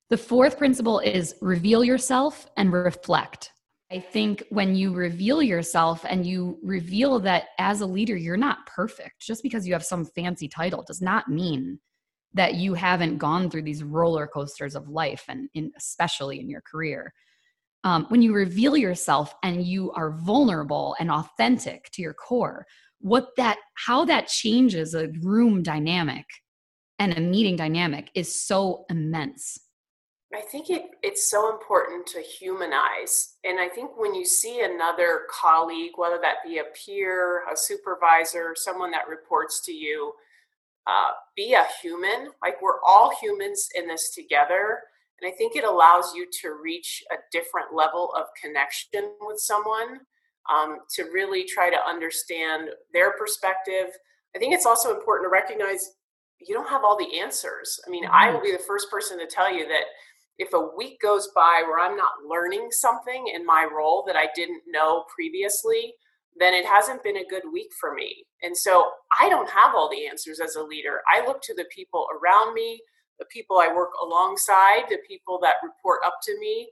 The 0.09 0.17
fourth 0.17 0.57
principle 0.57 0.99
is 0.99 1.35
reveal 1.41 1.83
yourself 1.83 2.47
and 2.57 2.71
reflect. 2.71 3.51
I 3.91 3.99
think 3.99 4.43
when 4.49 4.75
you 4.75 4.93
reveal 4.93 5.41
yourself 5.41 6.03
and 6.07 6.25
you 6.25 6.57
reveal 6.63 7.19
that 7.19 7.45
as 7.59 7.81
a 7.81 7.85
leader, 7.85 8.15
you're 8.15 8.37
not 8.37 8.65
perfect, 8.65 9.21
just 9.21 9.43
because 9.43 9.67
you 9.67 9.73
have 9.73 9.85
some 9.85 10.05
fancy 10.05 10.47
title 10.47 10.83
does 10.85 11.01
not 11.01 11.29
mean 11.29 11.79
that 12.33 12.55
you 12.55 12.73
haven't 12.73 13.19
gone 13.19 13.49
through 13.49 13.61
these 13.61 13.83
roller 13.83 14.27
coasters 14.27 14.75
of 14.75 14.89
life 14.89 15.25
and 15.29 15.47
in, 15.53 15.71
especially 15.77 16.39
in 16.39 16.49
your 16.49 16.61
career. 16.61 17.13
Um, 17.83 18.05
when 18.09 18.21
you 18.21 18.33
reveal 18.33 18.75
yourself 18.75 19.35
and 19.43 19.63
you 19.63 19.91
are 19.91 20.11
vulnerable 20.11 20.95
and 20.99 21.11
authentic 21.11 21.91
to 21.91 22.01
your 22.01 22.13
core, 22.13 22.65
what 22.99 23.27
that, 23.37 23.57
how 23.75 24.05
that 24.05 24.27
changes 24.27 24.95
a 24.95 25.09
room 25.21 25.61
dynamic 25.61 26.25
and 27.00 27.17
a 27.17 27.21
meeting 27.21 27.55
dynamic 27.55 28.09
is 28.13 28.33
so 28.33 28.85
immense 28.89 29.59
I 30.33 30.41
think 30.41 30.69
it, 30.69 30.85
it's 31.03 31.29
so 31.29 31.53
important 31.53 32.07
to 32.07 32.19
humanize. 32.19 33.35
And 33.43 33.59
I 33.59 33.67
think 33.69 33.91
when 33.97 34.15
you 34.15 34.25
see 34.25 34.62
another 34.62 35.21
colleague, 35.29 35.91
whether 35.95 36.17
that 36.21 36.38
be 36.43 36.57
a 36.57 36.63
peer, 36.73 37.43
a 37.51 37.55
supervisor, 37.55 38.53
someone 38.55 38.89
that 38.91 39.07
reports 39.07 39.62
to 39.65 39.71
you, 39.71 40.13
uh, 40.88 41.12
be 41.35 41.53
a 41.53 41.65
human. 41.81 42.31
Like 42.41 42.62
we're 42.62 42.81
all 42.85 43.13
humans 43.21 43.69
in 43.75 43.88
this 43.88 44.09
together. 44.09 44.79
And 45.21 45.31
I 45.31 45.35
think 45.35 45.55
it 45.55 45.63
allows 45.63 46.13
you 46.15 46.27
to 46.41 46.57
reach 46.62 47.03
a 47.12 47.15
different 47.31 47.67
level 47.73 48.12
of 48.17 48.25
connection 48.41 49.12
with 49.21 49.39
someone, 49.39 50.00
um, 50.51 50.79
to 50.95 51.03
really 51.13 51.45
try 51.45 51.69
to 51.69 51.77
understand 51.88 52.69
their 52.91 53.12
perspective. 53.12 53.91
I 54.35 54.39
think 54.39 54.55
it's 54.55 54.65
also 54.65 54.95
important 54.95 55.27
to 55.27 55.31
recognize 55.31 55.91
you 56.39 56.53
don't 56.53 56.69
have 56.69 56.83
all 56.83 56.97
the 56.97 57.19
answers. 57.19 57.79
I 57.87 57.89
mean. 57.89 58.05
I 58.11 58.31
will 58.31 58.41
be 58.41 58.51
the 58.51 58.63
first 58.67 58.89
person 58.91 59.17
to 59.19 59.27
tell 59.27 59.53
you 59.53 59.67
that 59.67 59.85
if 60.37 60.53
a 60.53 60.75
week 60.75 60.99
goes 61.01 61.29
by 61.35 61.63
where 61.65 61.79
I'm 61.79 61.95
not 61.95 62.11
learning 62.27 62.69
something 62.71 63.31
in 63.33 63.45
my 63.45 63.67
role 63.71 64.03
that 64.07 64.15
I 64.15 64.27
didn't 64.35 64.63
know 64.67 65.05
previously, 65.13 65.93
then 66.39 66.53
it 66.53 66.65
hasn't 66.65 67.03
been 67.03 67.17
a 67.17 67.29
good 67.29 67.43
week 67.51 67.69
for 67.79 67.93
me. 67.93 68.25
And 68.41 68.57
so 68.57 68.91
I 69.19 69.29
don't 69.29 69.49
have 69.49 69.75
all 69.75 69.89
the 69.89 70.07
answers 70.07 70.39
as 70.39 70.55
a 70.55 70.63
leader. 70.63 71.01
I 71.07 71.25
look 71.25 71.41
to 71.43 71.53
the 71.53 71.65
people 71.73 72.07
around 72.11 72.53
me, 72.53 72.81
the 73.19 73.25
people 73.25 73.59
I 73.59 73.73
work 73.73 73.91
alongside, 74.03 74.83
the 74.89 74.97
people 75.07 75.39
that 75.43 75.57
report 75.63 76.01
up 76.05 76.15
to 76.23 76.39
me 76.39 76.69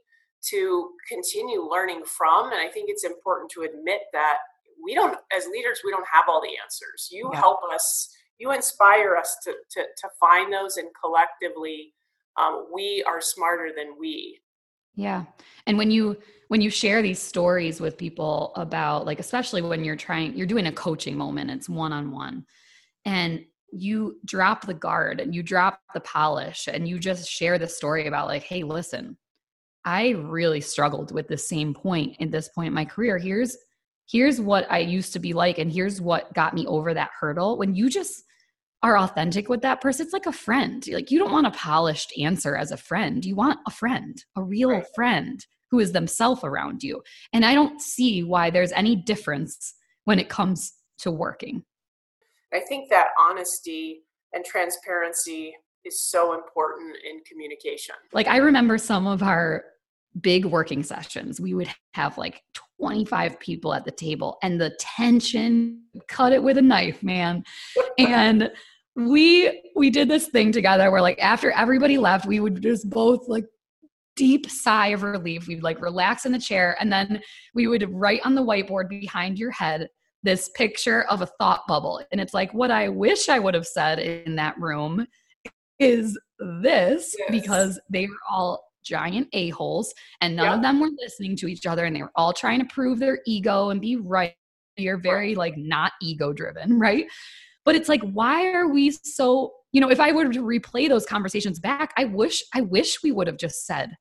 to 0.50 0.90
continue 1.08 1.62
learning 1.62 2.02
from. 2.04 2.46
And 2.46 2.60
I 2.60 2.68
think 2.68 2.90
it's 2.90 3.04
important 3.04 3.50
to 3.52 3.62
admit 3.62 4.00
that 4.12 4.38
we 4.82 4.94
don't, 4.94 5.16
as 5.36 5.46
leaders, 5.46 5.80
we 5.84 5.92
don't 5.92 6.06
have 6.12 6.24
all 6.28 6.40
the 6.40 6.58
answers. 6.60 7.08
You 7.12 7.30
yeah. 7.32 7.38
help 7.38 7.60
us, 7.72 8.12
you 8.38 8.52
inspire 8.52 9.16
us 9.16 9.36
to, 9.44 9.52
to, 9.70 9.82
to 9.82 10.08
find 10.18 10.52
those 10.52 10.76
and 10.76 10.88
collectively 11.02 11.94
um, 12.40 12.66
we 12.72 13.04
are 13.06 13.20
smarter 13.20 13.70
than 13.76 13.94
we. 13.98 14.40
Yeah. 14.94 15.24
And 15.66 15.78
when 15.78 15.90
you 15.90 16.18
when 16.48 16.60
you 16.60 16.68
share 16.68 17.00
these 17.00 17.18
stories 17.18 17.80
with 17.80 17.96
people 17.96 18.52
about 18.56 19.06
like 19.06 19.20
especially 19.20 19.62
when 19.62 19.84
you're 19.84 19.96
trying 19.96 20.36
you're 20.36 20.46
doing 20.46 20.66
a 20.66 20.72
coaching 20.72 21.16
moment 21.16 21.50
it's 21.50 21.66
one-on-one 21.66 22.44
and 23.06 23.42
you 23.72 24.18
drop 24.26 24.66
the 24.66 24.74
guard 24.74 25.18
and 25.18 25.34
you 25.34 25.42
drop 25.42 25.80
the 25.94 26.00
polish 26.00 26.68
and 26.70 26.86
you 26.86 26.98
just 26.98 27.26
share 27.26 27.58
the 27.58 27.66
story 27.66 28.06
about 28.06 28.28
like 28.28 28.42
hey 28.42 28.64
listen 28.64 29.16
i 29.86 30.10
really 30.10 30.60
struggled 30.60 31.10
with 31.10 31.26
the 31.26 31.38
same 31.38 31.72
point 31.72 32.14
at 32.20 32.30
this 32.30 32.50
point 32.50 32.68
in 32.68 32.74
my 32.74 32.84
career. 32.84 33.16
Here's 33.16 33.56
here's 34.10 34.40
what 34.40 34.70
i 34.70 34.78
used 34.78 35.12
to 35.12 35.18
be 35.18 35.32
like 35.32 35.58
and 35.58 35.72
here's 35.72 36.00
what 36.00 36.32
got 36.34 36.54
me 36.54 36.66
over 36.66 36.92
that 36.94 37.10
hurdle 37.18 37.56
when 37.58 37.74
you 37.74 37.88
just 37.88 38.24
are 38.82 38.98
authentic 38.98 39.48
with 39.48 39.62
that 39.62 39.80
person, 39.80 40.04
it's 40.04 40.12
like 40.12 40.26
a 40.26 40.32
friend. 40.32 40.84
Like 40.88 41.10
you 41.10 41.18
don't 41.18 41.30
want 41.30 41.46
a 41.46 41.52
polished 41.52 42.12
answer 42.18 42.56
as 42.56 42.72
a 42.72 42.76
friend. 42.76 43.24
You 43.24 43.36
want 43.36 43.60
a 43.66 43.70
friend, 43.70 44.22
a 44.36 44.42
real 44.42 44.70
right. 44.70 44.84
friend 44.94 45.44
who 45.70 45.78
is 45.78 45.92
themselves 45.92 46.42
around 46.42 46.82
you. 46.82 47.02
And 47.32 47.44
I 47.44 47.54
don't 47.54 47.80
see 47.80 48.22
why 48.22 48.50
there's 48.50 48.72
any 48.72 48.96
difference 48.96 49.74
when 50.04 50.18
it 50.18 50.28
comes 50.28 50.74
to 50.98 51.10
working. 51.10 51.62
I 52.52 52.60
think 52.60 52.90
that 52.90 53.08
honesty 53.18 54.02
and 54.32 54.44
transparency 54.44 55.54
is 55.84 56.00
so 56.00 56.34
important 56.34 56.96
in 57.08 57.20
communication. 57.26 57.94
Like 58.12 58.26
I 58.26 58.38
remember 58.38 58.78
some 58.78 59.06
of 59.06 59.22
our 59.22 59.64
big 60.20 60.44
working 60.44 60.82
sessions, 60.82 61.40
we 61.40 61.54
would 61.54 61.68
have 61.94 62.18
like 62.18 62.42
25 62.80 63.38
people 63.40 63.74
at 63.74 63.84
the 63.84 63.90
table 63.90 64.38
and 64.42 64.60
the 64.60 64.76
tension 64.78 65.82
cut 66.08 66.32
it 66.32 66.42
with 66.42 66.58
a 66.58 66.62
knife, 66.62 67.02
man. 67.02 67.44
and 67.98 68.50
we 68.94 69.70
we 69.74 69.90
did 69.90 70.08
this 70.08 70.28
thing 70.28 70.52
together 70.52 70.90
where 70.90 71.00
like 71.00 71.18
after 71.18 71.50
everybody 71.52 71.96
left 71.96 72.26
we 72.26 72.40
would 72.40 72.60
just 72.62 72.90
both 72.90 73.26
like 73.26 73.46
deep 74.16 74.50
sigh 74.50 74.88
of 74.88 75.02
relief 75.02 75.46
we'd 75.46 75.62
like 75.62 75.80
relax 75.80 76.26
in 76.26 76.32
the 76.32 76.38
chair 76.38 76.76
and 76.78 76.92
then 76.92 77.20
we 77.54 77.66
would 77.66 77.90
write 77.90 78.20
on 78.24 78.34
the 78.34 78.44
whiteboard 78.44 78.88
behind 78.88 79.38
your 79.38 79.50
head 79.50 79.88
this 80.22 80.50
picture 80.50 81.04
of 81.04 81.22
a 81.22 81.26
thought 81.26 81.62
bubble 81.66 82.02
and 82.12 82.20
it's 82.20 82.34
like 82.34 82.52
what 82.52 82.70
i 82.70 82.86
wish 82.86 83.30
i 83.30 83.38
would 83.38 83.54
have 83.54 83.66
said 83.66 83.98
in 83.98 84.36
that 84.36 84.58
room 84.60 85.06
is 85.78 86.18
this 86.62 87.14
yes. 87.18 87.30
because 87.30 87.80
they 87.88 88.06
were 88.06 88.12
all 88.30 88.62
giant 88.82 89.28
a-holes 89.32 89.92
and 90.20 90.36
none 90.36 90.46
yeah. 90.46 90.54
of 90.54 90.62
them 90.62 90.80
were 90.80 90.90
listening 90.98 91.36
to 91.36 91.46
each 91.46 91.66
other 91.66 91.84
and 91.84 91.94
they 91.94 92.02
were 92.02 92.12
all 92.16 92.32
trying 92.32 92.58
to 92.58 92.66
prove 92.66 92.98
their 92.98 93.20
ego 93.26 93.70
and 93.70 93.80
be 93.80 93.96
right 93.96 94.34
you're 94.76 94.98
very 94.98 95.34
like 95.34 95.56
not 95.56 95.92
ego 96.00 96.32
driven 96.32 96.78
right 96.78 97.06
but 97.64 97.74
it's 97.74 97.88
like 97.88 98.02
why 98.12 98.52
are 98.52 98.68
we 98.68 98.90
so 98.90 99.52
you 99.72 99.80
know 99.80 99.90
if 99.90 100.00
i 100.00 100.12
were 100.12 100.28
to 100.28 100.42
replay 100.42 100.88
those 100.88 101.06
conversations 101.06 101.58
back 101.58 101.92
i 101.96 102.04
wish 102.04 102.42
i 102.54 102.60
wish 102.60 103.02
we 103.02 103.12
would 103.12 103.26
have 103.26 103.36
just 103.36 103.66
said 103.66 103.96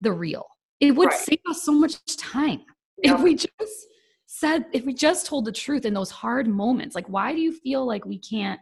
the 0.00 0.12
real 0.12 0.46
it 0.80 0.92
would 0.92 1.08
right. 1.08 1.18
save 1.18 1.40
us 1.48 1.62
so 1.62 1.72
much 1.72 1.94
time 2.16 2.62
yeah. 3.02 3.14
if 3.14 3.20
we 3.20 3.34
just 3.34 3.86
said 4.26 4.66
if 4.72 4.84
we 4.84 4.92
just 4.92 5.26
told 5.26 5.44
the 5.44 5.52
truth 5.52 5.84
in 5.84 5.94
those 5.94 6.10
hard 6.10 6.48
moments 6.48 6.94
like 6.94 7.08
why 7.08 7.32
do 7.32 7.40
you 7.40 7.52
feel 7.52 7.86
like 7.86 8.04
we 8.04 8.18
can't 8.18 8.60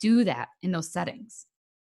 do 0.00 0.24
that 0.24 0.48
in 0.62 0.70
those 0.72 0.92
settings 0.92 1.46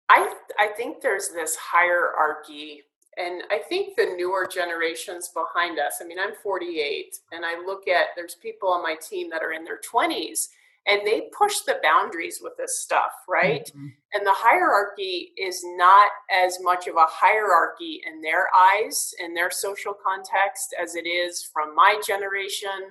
i 0.09 0.35
i 0.59 0.66
think 0.66 1.00
there's 1.00 1.28
this 1.28 1.56
hierarchy 1.56 2.82
and 3.16 3.42
i 3.50 3.59
think 3.59 3.97
the 3.97 4.14
newer 4.16 4.49
generations 4.52 5.30
behind 5.35 5.78
us 5.78 5.99
i 6.00 6.04
mean 6.04 6.18
i'm 6.18 6.35
48 6.42 7.14
and 7.32 7.44
i 7.44 7.59
look 7.64 7.88
at 7.88 8.09
there's 8.16 8.37
people 8.37 8.68
on 8.68 8.82
my 8.82 8.97
team 9.09 9.28
that 9.30 9.42
are 9.42 9.52
in 9.52 9.64
their 9.64 9.80
20s 9.80 10.49
and 10.87 11.02
they 11.06 11.28
push 11.37 11.61
the 11.61 11.78
boundaries 11.82 12.40
with 12.42 12.56
this 12.56 12.80
stuff 12.80 13.12
right 13.28 13.66
mm-hmm. 13.66 13.88
and 14.14 14.26
the 14.26 14.35
hierarchy 14.35 15.32
is 15.38 15.62
not 15.76 16.11
as 16.32 16.59
much 16.61 16.87
of 16.87 16.97
a 16.97 17.06
hierarchy 17.06 18.00
in 18.06 18.21
their 18.21 18.47
eyes 18.56 19.14
in 19.23 19.35
their 19.35 19.50
social 19.50 19.94
context 19.94 20.75
as 20.80 20.94
it 20.94 21.06
is 21.06 21.49
from 21.52 21.75
my 21.75 22.00
generation 22.06 22.90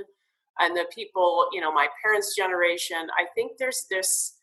and 0.59 0.75
the 0.75 0.85
people 0.93 1.47
you 1.51 1.61
know 1.61 1.73
my 1.73 1.87
parents 2.01 2.35
generation 2.35 3.07
i 3.17 3.25
think 3.35 3.53
there's 3.57 3.85
this 3.89 4.37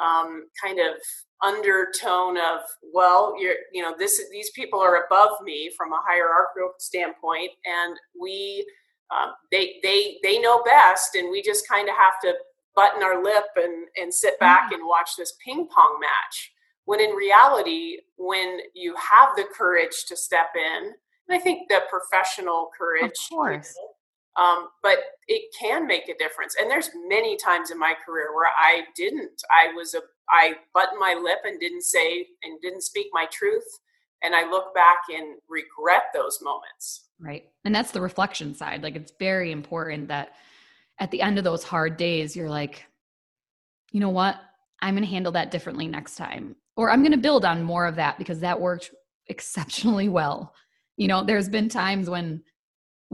um, 0.00 0.46
kind 0.60 0.78
of 0.78 0.96
undertone 1.42 2.36
of 2.36 2.60
well 2.92 3.34
you're 3.38 3.56
you 3.72 3.82
know 3.82 3.94
this 3.98 4.22
these 4.30 4.50
people 4.54 4.80
are 4.80 5.04
above 5.04 5.30
me 5.42 5.70
from 5.76 5.92
a 5.92 6.00
hierarchical 6.06 6.72
standpoint 6.78 7.50
and 7.66 7.96
we 8.18 8.64
um, 9.14 9.32
they 9.50 9.74
they 9.82 10.16
they 10.22 10.38
know 10.38 10.62
best 10.62 11.14
and 11.14 11.30
we 11.30 11.42
just 11.42 11.68
kind 11.68 11.88
of 11.88 11.94
have 11.96 12.14
to 12.22 12.34
button 12.74 13.02
our 13.02 13.22
lip 13.22 13.44
and, 13.56 13.86
and 13.96 14.12
sit 14.12 14.38
back 14.40 14.70
mm. 14.70 14.74
and 14.74 14.86
watch 14.86 15.10
this 15.16 15.34
ping 15.44 15.68
pong 15.68 15.98
match. 16.00 16.52
When 16.86 17.00
in 17.00 17.10
reality, 17.10 17.98
when 18.16 18.58
you 18.74 18.94
have 18.96 19.36
the 19.36 19.44
courage 19.56 20.04
to 20.08 20.16
step 20.16 20.48
in, 20.54 20.92
and 21.28 21.38
I 21.38 21.38
think 21.38 21.68
the 21.68 21.80
professional 21.88 22.70
courage, 22.76 23.12
of 23.30 23.36
course. 23.36 23.74
Um, 24.36 24.68
but 24.82 24.98
it 25.28 25.54
can 25.58 25.86
make 25.86 26.08
a 26.08 26.18
difference. 26.18 26.56
And 26.58 26.68
there's 26.68 26.90
many 27.06 27.36
times 27.36 27.70
in 27.70 27.78
my 27.78 27.94
career 28.04 28.34
where 28.34 28.50
I 28.58 28.82
didn't. 28.96 29.42
I 29.50 29.72
was 29.74 29.94
a 29.94 30.00
I 30.28 30.54
buttoned 30.72 30.98
my 30.98 31.18
lip 31.22 31.38
and 31.44 31.60
didn't 31.60 31.82
say 31.82 32.26
and 32.42 32.60
didn't 32.60 32.82
speak 32.82 33.08
my 33.12 33.26
truth. 33.30 33.66
And 34.22 34.34
I 34.34 34.48
look 34.48 34.74
back 34.74 34.98
and 35.14 35.36
regret 35.48 36.04
those 36.14 36.38
moments. 36.42 37.08
Right. 37.20 37.44
And 37.64 37.74
that's 37.74 37.90
the 37.90 38.00
reflection 38.00 38.54
side. 38.54 38.82
Like 38.82 38.96
it's 38.96 39.12
very 39.18 39.52
important 39.52 40.08
that 40.08 40.32
at 40.98 41.10
the 41.10 41.20
end 41.20 41.38
of 41.38 41.44
those 41.44 41.62
hard 41.62 41.96
days, 41.96 42.34
you're 42.34 42.48
like, 42.48 42.86
you 43.92 44.00
know 44.00 44.10
what? 44.10 44.36
I'm 44.80 44.94
going 44.94 45.04
to 45.04 45.10
handle 45.10 45.32
that 45.32 45.50
differently 45.50 45.86
next 45.86 46.16
time. 46.16 46.56
Or 46.76 46.90
I'm 46.90 47.02
going 47.02 47.12
to 47.12 47.18
build 47.18 47.44
on 47.44 47.62
more 47.62 47.86
of 47.86 47.96
that 47.96 48.18
because 48.18 48.40
that 48.40 48.60
worked 48.60 48.90
exceptionally 49.28 50.08
well. 50.08 50.54
You 50.96 51.08
know, 51.08 51.22
there's 51.22 51.48
been 51.48 51.68
times 51.68 52.08
when 52.08 52.42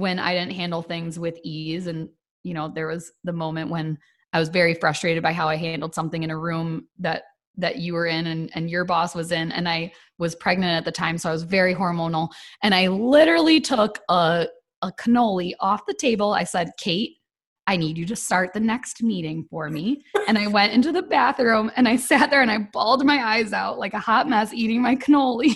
when 0.01 0.19
I 0.19 0.35
didn't 0.35 0.53
handle 0.53 0.83
things 0.83 1.19
with 1.19 1.39
ease 1.45 1.87
and 1.87 2.09
you 2.43 2.55
know, 2.55 2.69
there 2.69 2.87
was 2.87 3.13
the 3.25 3.33
moment 3.33 3.71
when 3.71 3.99
I 4.33 4.39
was 4.39 4.49
very 4.49 4.75
frustrated 4.75 5.23
by 5.23 5.33
how 5.33 5.49
I 5.49 5.57
handled 5.57 5.95
something 5.95 6.23
in 6.23 6.31
a 6.31 6.39
room 6.39 6.87
that 6.99 7.25
that 7.57 7.77
you 7.77 7.93
were 7.93 8.07
in 8.07 8.29
and, 8.29 8.51
and 8.55 8.71
your 8.71 8.85
boss 8.85 9.15
was 9.15 9.33
in 9.33 9.53
and 9.53 9.69
I 9.69 9.93
was 10.19 10.35
pregnant 10.35 10.73
at 10.73 10.85
the 10.85 10.93
time 10.93 11.19
so 11.19 11.29
I 11.29 11.33
was 11.33 11.43
very 11.43 11.75
hormonal 11.75 12.31
and 12.63 12.75
I 12.75 12.89
literally 12.89 13.61
took 13.61 13.99
a 14.09 14.49
a 14.83 14.91
cannoli 14.93 15.53
off 15.61 15.85
the 15.87 15.93
table. 15.93 16.33
I 16.33 16.45
said, 16.45 16.71
"Kate, 16.79 17.19
I 17.67 17.77
need 17.77 17.99
you 17.99 18.07
to 18.07 18.17
start 18.17 18.55
the 18.55 18.61
next 18.61 19.03
meeting 19.03 19.47
for 19.51 19.69
me. 19.69 20.05
And 20.27 20.39
I 20.39 20.47
went 20.47 20.73
into 20.73 20.91
the 20.91 21.03
bathroom 21.03 21.71
and 21.77 21.87
I 21.87 21.97
sat 21.97 22.31
there 22.31 22.43
and 22.43 22.51
I 22.51 22.59
bawled 22.73 23.05
my 23.05 23.23
eyes 23.23 23.53
out 23.53 23.79
like 23.79 23.95
a 23.95 23.99
hot 23.99 24.29
mess 24.29 24.53
eating 24.55 24.81
my 24.81 24.97
cannoli. 24.97 25.55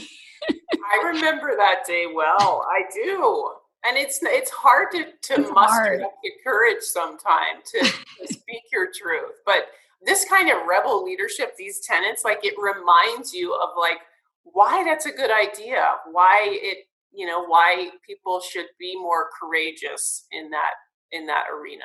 I 0.49 1.07
remember 1.07 1.57
that 1.57 1.85
day 1.87 2.07
well. 2.15 2.67
I 2.71 2.83
do. 2.93 3.51
And 3.87 3.97
it's 3.97 4.21
it's 4.23 4.50
hard 4.50 4.88
to, 4.93 5.05
to 5.05 5.41
it's 5.43 5.50
muster 5.50 5.83
hard. 5.83 6.03
up 6.03 6.14
the 6.23 6.31
courage 6.43 6.83
sometimes 6.83 7.71
to, 7.73 7.81
to 8.26 8.33
speak 8.33 8.62
your 8.73 8.87
truth. 8.87 9.37
But 9.45 9.67
this 10.05 10.25
kind 10.25 10.50
of 10.50 10.67
rebel 10.67 11.05
leadership, 11.05 11.57
these 11.57 11.81
tenets, 11.81 12.25
like 12.25 12.45
it 12.45 12.55
reminds 12.59 13.33
you 13.33 13.55
of 13.55 13.71
like 13.79 13.99
why 14.43 14.85
that's 14.85 15.07
a 15.07 15.11
good 15.11 15.31
idea, 15.31 15.85
why 16.11 16.47
it, 16.50 16.87
you 17.12 17.26
know, 17.26 17.45
why 17.45 17.91
people 18.07 18.41
should 18.41 18.67
be 18.79 18.97
more 18.97 19.29
courageous 19.41 20.26
in 20.33 20.50
that 20.50 20.75
in 21.12 21.26
that 21.26 21.45
arena. 21.55 21.85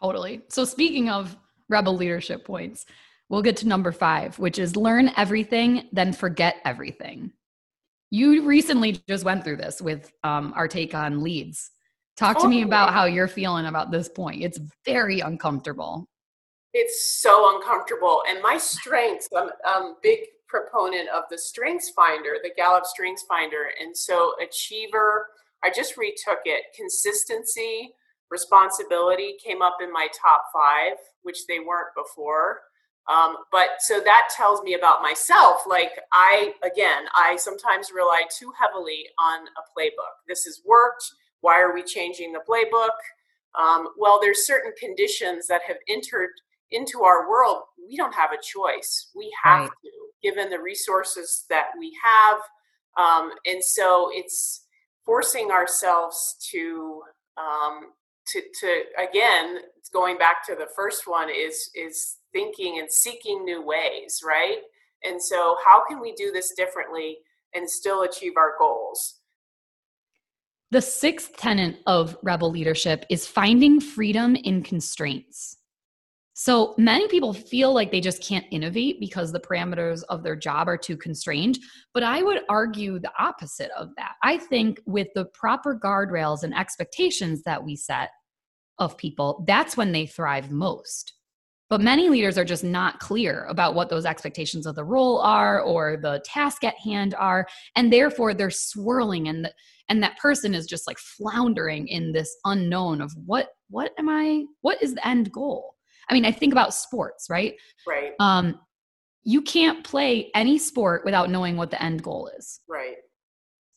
Totally. 0.00 0.42
So 0.48 0.64
speaking 0.64 1.10
of 1.10 1.36
rebel 1.68 1.94
leadership 1.94 2.44
points, 2.44 2.86
we'll 3.28 3.42
get 3.42 3.58
to 3.58 3.68
number 3.68 3.92
5, 3.92 4.38
which 4.38 4.58
is 4.58 4.76
learn 4.76 5.10
everything 5.16 5.88
then 5.92 6.12
forget 6.12 6.56
everything. 6.64 7.32
You 8.10 8.44
recently 8.44 9.00
just 9.08 9.24
went 9.24 9.44
through 9.44 9.56
this 9.56 9.80
with 9.80 10.12
um, 10.24 10.52
our 10.56 10.68
take 10.68 10.94
on 10.94 11.22
leads. 11.22 11.70
Talk 12.16 12.38
to 12.40 12.48
me 12.48 12.62
about 12.62 12.92
how 12.92 13.06
you're 13.06 13.28
feeling 13.28 13.66
about 13.66 13.90
this 13.90 14.08
point. 14.08 14.42
It's 14.42 14.60
very 14.84 15.20
uncomfortable. 15.20 16.06
It's 16.74 17.20
so 17.22 17.56
uncomfortable. 17.56 18.22
And 18.28 18.42
my 18.42 18.58
strengths, 18.58 19.28
I'm, 19.34 19.48
I'm 19.64 19.94
big 20.02 20.20
proponent 20.46 21.08
of 21.08 21.24
the 21.30 21.38
Strengths 21.38 21.90
Finder, 21.90 22.36
the 22.42 22.50
Gallup 22.56 22.84
Strengths 22.84 23.22
Finder. 23.22 23.70
And 23.80 23.96
so, 23.96 24.34
achiever, 24.42 25.28
I 25.64 25.70
just 25.74 25.96
retook 25.96 26.40
it. 26.44 26.64
Consistency, 26.76 27.94
responsibility 28.30 29.36
came 29.44 29.62
up 29.62 29.78
in 29.82 29.92
my 29.92 30.08
top 30.20 30.44
five, 30.52 30.98
which 31.22 31.46
they 31.46 31.60
weren't 31.60 31.94
before. 31.96 32.60
Um, 33.08 33.36
but 33.50 33.68
so 33.80 34.00
that 34.00 34.28
tells 34.36 34.62
me 34.62 34.74
about 34.74 35.02
myself. 35.02 35.62
Like, 35.66 35.92
I, 36.12 36.52
again, 36.62 37.04
I 37.14 37.36
sometimes 37.36 37.90
rely 37.94 38.22
too 38.38 38.52
heavily 38.58 39.06
on 39.18 39.40
a 39.40 39.62
playbook. 39.78 40.14
This 40.28 40.44
has 40.44 40.60
worked. 40.64 41.04
Why 41.40 41.60
are 41.60 41.74
we 41.74 41.82
changing 41.82 42.32
the 42.32 42.40
playbook? 42.48 42.90
Um, 43.60 43.88
well, 43.98 44.20
there's 44.20 44.46
certain 44.46 44.72
conditions 44.78 45.46
that 45.48 45.62
have 45.66 45.78
entered 45.88 46.30
into 46.70 47.02
our 47.02 47.28
world. 47.28 47.62
We 47.88 47.96
don't 47.96 48.14
have 48.14 48.30
a 48.32 48.42
choice. 48.42 49.10
We 49.16 49.32
have 49.42 49.62
right. 49.62 49.70
to 49.84 49.90
given 50.22 50.50
the 50.50 50.60
resources 50.60 51.44
that 51.48 51.68
we 51.78 51.96
have. 52.02 52.38
Um, 52.96 53.32
and 53.46 53.62
so 53.62 54.10
it's 54.12 54.66
forcing 55.04 55.50
ourselves 55.50 56.36
to, 56.50 57.02
um, 57.36 57.92
to, 58.28 58.42
to, 58.60 58.82
again, 58.98 59.58
going 59.92 60.18
back 60.18 60.46
to 60.46 60.54
the 60.54 60.68
first 60.76 61.06
one 61.06 61.28
is, 61.30 61.70
is 61.74 62.16
thinking 62.32 62.78
and 62.78 62.90
seeking 62.90 63.44
new 63.44 63.64
ways, 63.64 64.20
right? 64.24 64.58
And 65.02 65.22
so 65.22 65.56
how 65.64 65.84
can 65.88 66.00
we 66.00 66.12
do 66.14 66.30
this 66.32 66.52
differently 66.56 67.18
and 67.54 67.68
still 67.68 68.02
achieve 68.02 68.34
our 68.36 68.54
goals? 68.58 69.20
The 70.70 70.82
sixth 70.82 71.36
tenet 71.36 71.80
of 71.86 72.16
rebel 72.22 72.50
leadership 72.50 73.04
is 73.10 73.26
finding 73.26 73.80
freedom 73.80 74.36
in 74.36 74.62
constraints. 74.62 75.56
So 76.34 76.74
many 76.78 77.06
people 77.08 77.34
feel 77.34 77.74
like 77.74 77.90
they 77.90 78.00
just 78.00 78.22
can't 78.22 78.46
innovate 78.50 78.98
because 79.00 79.30
the 79.30 79.40
parameters 79.40 80.04
of 80.08 80.22
their 80.22 80.36
job 80.36 80.68
are 80.68 80.78
too 80.78 80.96
constrained. 80.96 81.58
But 81.92 82.02
I 82.02 82.22
would 82.22 82.42
argue 82.48 82.98
the 82.98 83.12
opposite 83.18 83.70
of 83.76 83.90
that. 83.96 84.12
I 84.22 84.38
think 84.38 84.80
with 84.86 85.08
the 85.14 85.26
proper 85.26 85.78
guardrails 85.78 86.42
and 86.42 86.56
expectations 86.56 87.42
that 87.42 87.62
we 87.62 87.76
set 87.76 88.10
of 88.78 88.96
people, 88.96 89.44
that's 89.46 89.76
when 89.76 89.92
they 89.92 90.06
thrive 90.06 90.50
most. 90.50 91.12
But 91.70 91.80
many 91.80 92.08
leaders 92.08 92.36
are 92.36 92.44
just 92.44 92.64
not 92.64 93.00
clear 93.00 93.46
about 93.48 93.74
what 93.74 93.88
those 93.88 94.04
expectations 94.04 94.66
of 94.66 94.74
the 94.74 94.84
role 94.84 95.20
are 95.20 95.62
or 95.62 95.96
the 95.96 96.20
task 96.24 96.64
at 96.64 96.76
hand 96.76 97.14
are. 97.14 97.46
And 97.76 97.92
therefore, 97.92 98.34
they're 98.34 98.50
swirling 98.50 99.28
and 99.28 99.44
the, 99.44 99.52
and 99.88 100.02
that 100.02 100.18
person 100.18 100.54
is 100.54 100.66
just 100.66 100.86
like 100.86 100.98
floundering 100.98 101.88
in 101.88 102.12
this 102.12 102.36
unknown 102.44 103.00
of 103.00 103.12
what 103.26 103.48
what 103.70 103.92
am 103.98 104.08
i 104.08 104.44
what 104.60 104.80
is 104.80 104.94
the 104.94 105.06
end 105.06 105.32
goal 105.32 105.74
I 106.10 106.14
mean, 106.14 106.24
I 106.24 106.32
think 106.32 106.52
about 106.52 106.74
sports, 106.74 107.28
right? 107.30 107.54
Right. 107.86 108.12
Um, 108.18 108.60
you 109.22 109.42
can't 109.42 109.84
play 109.84 110.30
any 110.34 110.58
sport 110.58 111.04
without 111.04 111.30
knowing 111.30 111.56
what 111.56 111.70
the 111.70 111.80
end 111.80 112.02
goal 112.02 112.30
is. 112.36 112.60
Right. 112.68 112.96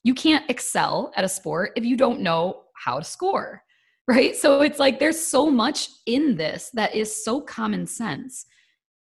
You 0.03 0.15
can't 0.15 0.49
excel 0.49 1.13
at 1.15 1.23
a 1.23 1.29
sport 1.29 1.71
if 1.75 1.85
you 1.85 1.95
don't 1.95 2.21
know 2.21 2.63
how 2.75 2.97
to 2.97 3.05
score. 3.05 3.61
Right. 4.07 4.35
So 4.35 4.61
it's 4.61 4.79
like 4.79 4.99
there's 4.99 5.25
so 5.25 5.49
much 5.49 5.87
in 6.05 6.35
this 6.35 6.71
that 6.73 6.93
is 6.93 7.23
so 7.23 7.39
common 7.39 7.87
sense. 7.87 8.45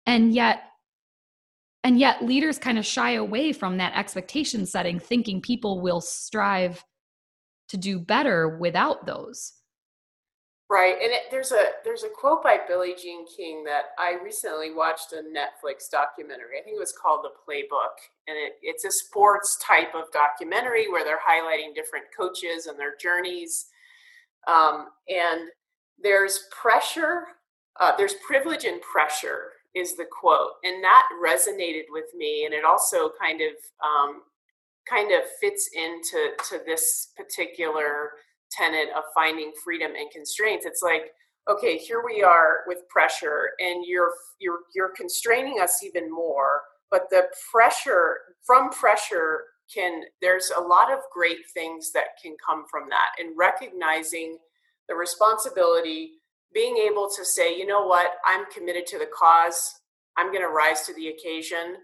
And 0.07 0.35
yet, 0.35 0.63
and 1.85 2.01
yet 2.01 2.25
leaders 2.25 2.59
kind 2.59 2.79
of 2.79 2.85
shy 2.85 3.13
away 3.13 3.53
from 3.53 3.77
that 3.77 3.97
expectation 3.97 4.67
setting, 4.67 4.99
thinking 4.99 5.41
people 5.41 5.81
will 5.81 6.01
strive 6.01 6.85
to 7.69 7.77
do 7.77 8.01
better 8.01 8.59
without 8.59 9.07
those. 9.07 9.53
Right, 10.71 10.97
and 11.01 11.13
it, 11.13 11.23
there's 11.31 11.51
a 11.51 11.63
there's 11.83 12.03
a 12.03 12.11
quote 12.11 12.43
by 12.43 12.59
Billie 12.69 12.95
Jean 13.03 13.25
King 13.27 13.65
that 13.65 13.85
I 13.99 14.19
recently 14.23 14.75
watched 14.75 15.15
a 15.15 15.23
Netflix 15.23 15.89
documentary. 15.91 16.59
I 16.61 16.63
think 16.63 16.77
it 16.77 16.79
was 16.79 16.93
called 16.93 17.25
The 17.25 17.31
Playbook, 17.31 17.97
and 18.27 18.37
it, 18.37 18.57
it's 18.61 18.85
a 18.85 18.91
sports 18.91 19.57
type 19.67 19.95
of 19.95 20.13
documentary 20.13 20.91
where 20.91 21.05
they're 21.05 21.21
highlighting 21.27 21.75
different 21.75 22.07
coaches 22.15 22.67
and 22.67 22.79
their 22.79 22.97
journeys. 23.01 23.69
Um, 24.49 24.89
and 25.09 25.49
there's 26.03 26.47
pressure, 26.51 27.25
uh, 27.81 27.93
there's 27.97 28.15
privilege 28.27 28.65
and 28.65 28.81
pressure 28.83 29.51
is 29.75 29.97
the 29.97 30.07
quote, 30.11 30.53
and 30.65 30.83
that 30.83 31.05
resonated 31.23 31.85
with 31.91 32.07
me, 32.17 32.45
and 32.45 32.55
it 32.55 32.65
also 32.65 33.11
kind 33.21 33.41
of 33.41 33.53
um, 33.85 34.23
kind 34.89 35.13
of 35.13 35.21
fits 35.41 35.71
into 35.75 36.31
to 36.49 36.61
this 36.67 37.13
particular 37.17 38.13
tenet 38.51 38.89
of 38.97 39.05
finding 39.15 39.53
freedom 39.63 39.93
and 39.95 40.11
constraints. 40.11 40.65
It's 40.65 40.83
like 40.83 41.13
okay 41.49 41.79
here 41.79 42.03
we 42.05 42.23
are 42.23 42.59
with 42.67 42.89
pressure 42.89 43.51
and 43.59 43.85
you're 43.87 44.13
you're 44.39 44.61
you're 44.75 44.93
constraining 44.95 45.61
us 45.61 45.83
even 45.83 46.11
more 46.11 46.63
but 46.91 47.09
the 47.11 47.27
pressure 47.51 48.19
from 48.45 48.71
pressure 48.71 49.45
can 49.73 50.03
there's 50.21 50.51
a 50.57 50.61
lot 50.61 50.93
of 50.93 50.99
great 51.13 51.39
things 51.53 51.93
that 51.93 52.17
can 52.23 52.37
come 52.45 52.65
from 52.71 52.89
that 52.89 53.11
and 53.19 53.37
recognizing 53.37 54.37
the 54.89 54.95
responsibility 54.95 56.13
being 56.55 56.77
able 56.79 57.09
to 57.15 57.25
say 57.25 57.57
you 57.57 57.67
know 57.67 57.87
what 57.87 58.13
i'm 58.27 58.45
committed 58.51 58.87
to 58.87 58.99
the 58.99 59.09
cause 59.17 59.81
i'm 60.17 60.33
going 60.33 60.43
to 60.43 60.49
rise 60.49 60.87
to 60.87 60.95
the 60.95 61.09
occasion 61.09 61.77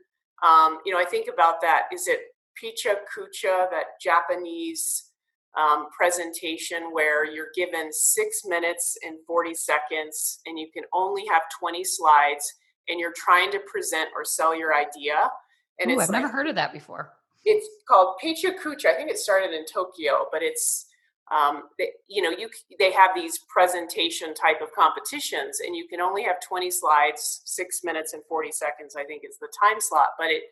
um, 0.43 0.79
you 0.85 0.93
know 0.93 1.01
i 1.01 1.05
think 1.05 1.29
about 1.33 1.61
that 1.61 1.83
is 1.93 2.07
it 2.07 2.21
Pecha 2.63 2.97
Kucha 3.15 3.71
that 3.71 4.01
japanese 4.03 5.11
um, 5.57 5.87
presentation 5.97 6.91
where 6.93 7.25
you're 7.25 7.51
given 7.55 7.93
six 7.93 8.43
minutes 8.45 8.97
and 9.05 9.19
40 9.27 9.55
seconds 9.55 10.41
and 10.47 10.59
you 10.59 10.69
can 10.73 10.83
only 10.93 11.25
have 11.31 11.43
20 11.61 11.85
slides 11.85 12.55
and 12.89 12.99
you're 12.99 13.13
trying 13.17 13.51
to 13.53 13.61
present 13.61 14.11
or 14.15 14.25
sell 14.25 14.57
your 14.57 14.75
idea. 14.75 15.31
And 15.79 15.91
Ooh, 15.91 15.95
I've 15.95 16.09
like, 16.09 16.23
never 16.23 16.29
heard 16.29 16.49
of 16.49 16.57
that 16.57 16.73
before. 16.73 17.13
It's 17.45 17.69
called 17.89 18.17
Pecha 18.23 18.53
I 18.87 18.95
think 18.95 19.11
it 19.11 19.19
started 19.19 19.53
in 19.53 19.65
Tokyo, 19.67 20.27
but 20.33 20.43
it's 20.43 20.87
um, 21.33 21.65
they, 21.79 21.91
you 22.09 22.23
know 22.23 22.31
you 22.31 22.49
they 22.79 22.93
have 22.93 23.13
these 23.15 23.39
presentation 23.49 24.35
type 24.35 24.61
of 24.61 24.73
competitions 24.73 25.61
and 25.65 25.75
you 25.75 25.87
can 25.89 26.01
only 26.01 26.23
have 26.23 26.37
20 26.47 26.71
slides 26.71 27.41
six 27.47 27.81
minutes 27.83 28.13
and 28.13 28.23
40 28.29 28.53
seconds 28.53 28.95
i 28.95 29.05
think 29.05 29.23
is 29.25 29.39
the 29.41 29.49
time 29.59 29.81
slot 29.81 30.09
but 30.19 30.29
it 30.29 30.43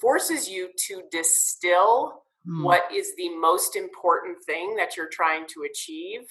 forces 0.00 0.48
you 0.48 0.70
to 0.88 1.02
distill 1.10 2.22
mm. 2.48 2.64
what 2.64 2.84
is 2.90 3.12
the 3.18 3.28
most 3.36 3.76
important 3.76 4.38
thing 4.46 4.74
that 4.76 4.96
you're 4.96 5.10
trying 5.10 5.46
to 5.48 5.66
achieve 5.70 6.22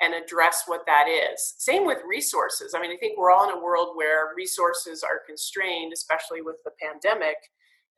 and 0.00 0.14
address 0.14 0.64
what 0.66 0.84
that 0.86 1.06
is. 1.06 1.54
Same 1.58 1.86
with 1.86 1.98
resources. 2.08 2.74
I 2.74 2.80
mean, 2.80 2.90
I 2.90 2.96
think 2.96 3.16
we're 3.16 3.30
all 3.30 3.48
in 3.48 3.56
a 3.56 3.62
world 3.62 3.90
where 3.94 4.34
resources 4.36 5.04
are 5.04 5.20
constrained, 5.26 5.92
especially 5.92 6.42
with 6.42 6.56
the 6.64 6.72
pandemic. 6.82 7.36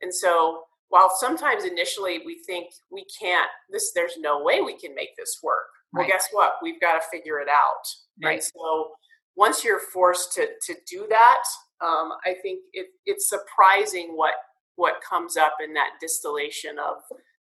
And 0.01 0.13
so, 0.13 0.63
while 0.95 1.11
sometimes 1.13 1.65
initially 1.65 2.21
we 2.25 2.39
think 2.47 2.67
we 2.89 3.05
can't, 3.19 3.49
this 3.69 3.91
there's 3.93 4.17
no 4.17 4.41
way 4.41 4.61
we 4.61 4.77
can 4.77 4.95
make 4.95 5.09
this 5.17 5.39
work. 5.43 5.65
Right. 5.93 6.03
Well, 6.03 6.07
guess 6.07 6.29
what? 6.31 6.53
We've 6.63 6.79
got 6.79 6.93
to 6.93 7.01
figure 7.11 7.39
it 7.39 7.49
out. 7.49 7.85
Right. 8.23 8.35
And 8.35 8.43
so, 8.43 8.91
once 9.35 9.65
you're 9.65 9.81
forced 9.91 10.31
to 10.35 10.47
to 10.67 10.75
do 10.89 11.05
that, 11.09 11.43
um, 11.81 12.13
I 12.25 12.35
think 12.41 12.61
it, 12.71 12.87
it's 13.05 13.27
surprising 13.27 14.11
what 14.15 14.35
what 14.77 15.01
comes 15.01 15.35
up 15.35 15.57
in 15.61 15.73
that 15.73 15.89
distillation 15.99 16.77
of 16.79 17.01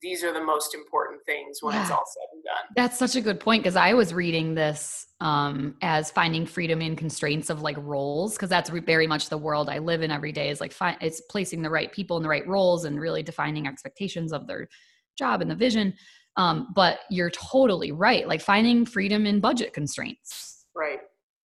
these 0.02 0.22
are 0.22 0.32
the 0.32 0.42
most 0.42 0.74
important 0.74 1.20
things 1.24 1.58
when 1.62 1.74
yeah. 1.74 1.82
it's 1.82 1.90
all 1.90 2.04
said 2.06 2.28
and 2.34 2.44
done. 2.44 2.74
That's 2.76 2.98
such 2.98 3.16
a 3.16 3.20
good 3.20 3.40
point 3.40 3.62
because 3.62 3.76
I 3.76 3.94
was 3.94 4.12
reading 4.12 4.54
this 4.54 5.06
um, 5.20 5.76
as 5.82 6.10
finding 6.10 6.44
freedom 6.44 6.82
in 6.82 6.96
constraints 6.96 7.48
of 7.48 7.62
like 7.62 7.76
roles 7.78 8.34
because 8.34 8.50
that's 8.50 8.68
very 8.70 9.06
much 9.06 9.28
the 9.28 9.38
world 9.38 9.70
I 9.70 9.78
live 9.78 10.02
in 10.02 10.10
every 10.10 10.32
day 10.32 10.50
is 10.50 10.60
like 10.60 10.72
fi- 10.72 10.98
it's 11.00 11.22
placing 11.30 11.62
the 11.62 11.70
right 11.70 11.90
people 11.90 12.16
in 12.18 12.22
the 12.22 12.28
right 12.28 12.46
roles 12.46 12.84
and 12.84 13.00
really 13.00 13.22
defining 13.22 13.66
expectations 13.66 14.32
of 14.32 14.46
their 14.46 14.68
job 15.16 15.40
and 15.40 15.50
the 15.50 15.54
vision. 15.54 15.94
Um, 16.36 16.68
but 16.74 17.00
you're 17.10 17.30
totally 17.30 17.92
right, 17.92 18.28
like 18.28 18.42
finding 18.42 18.84
freedom 18.84 19.24
in 19.24 19.40
budget 19.40 19.72
constraints. 19.72 20.66
Right. 20.74 20.98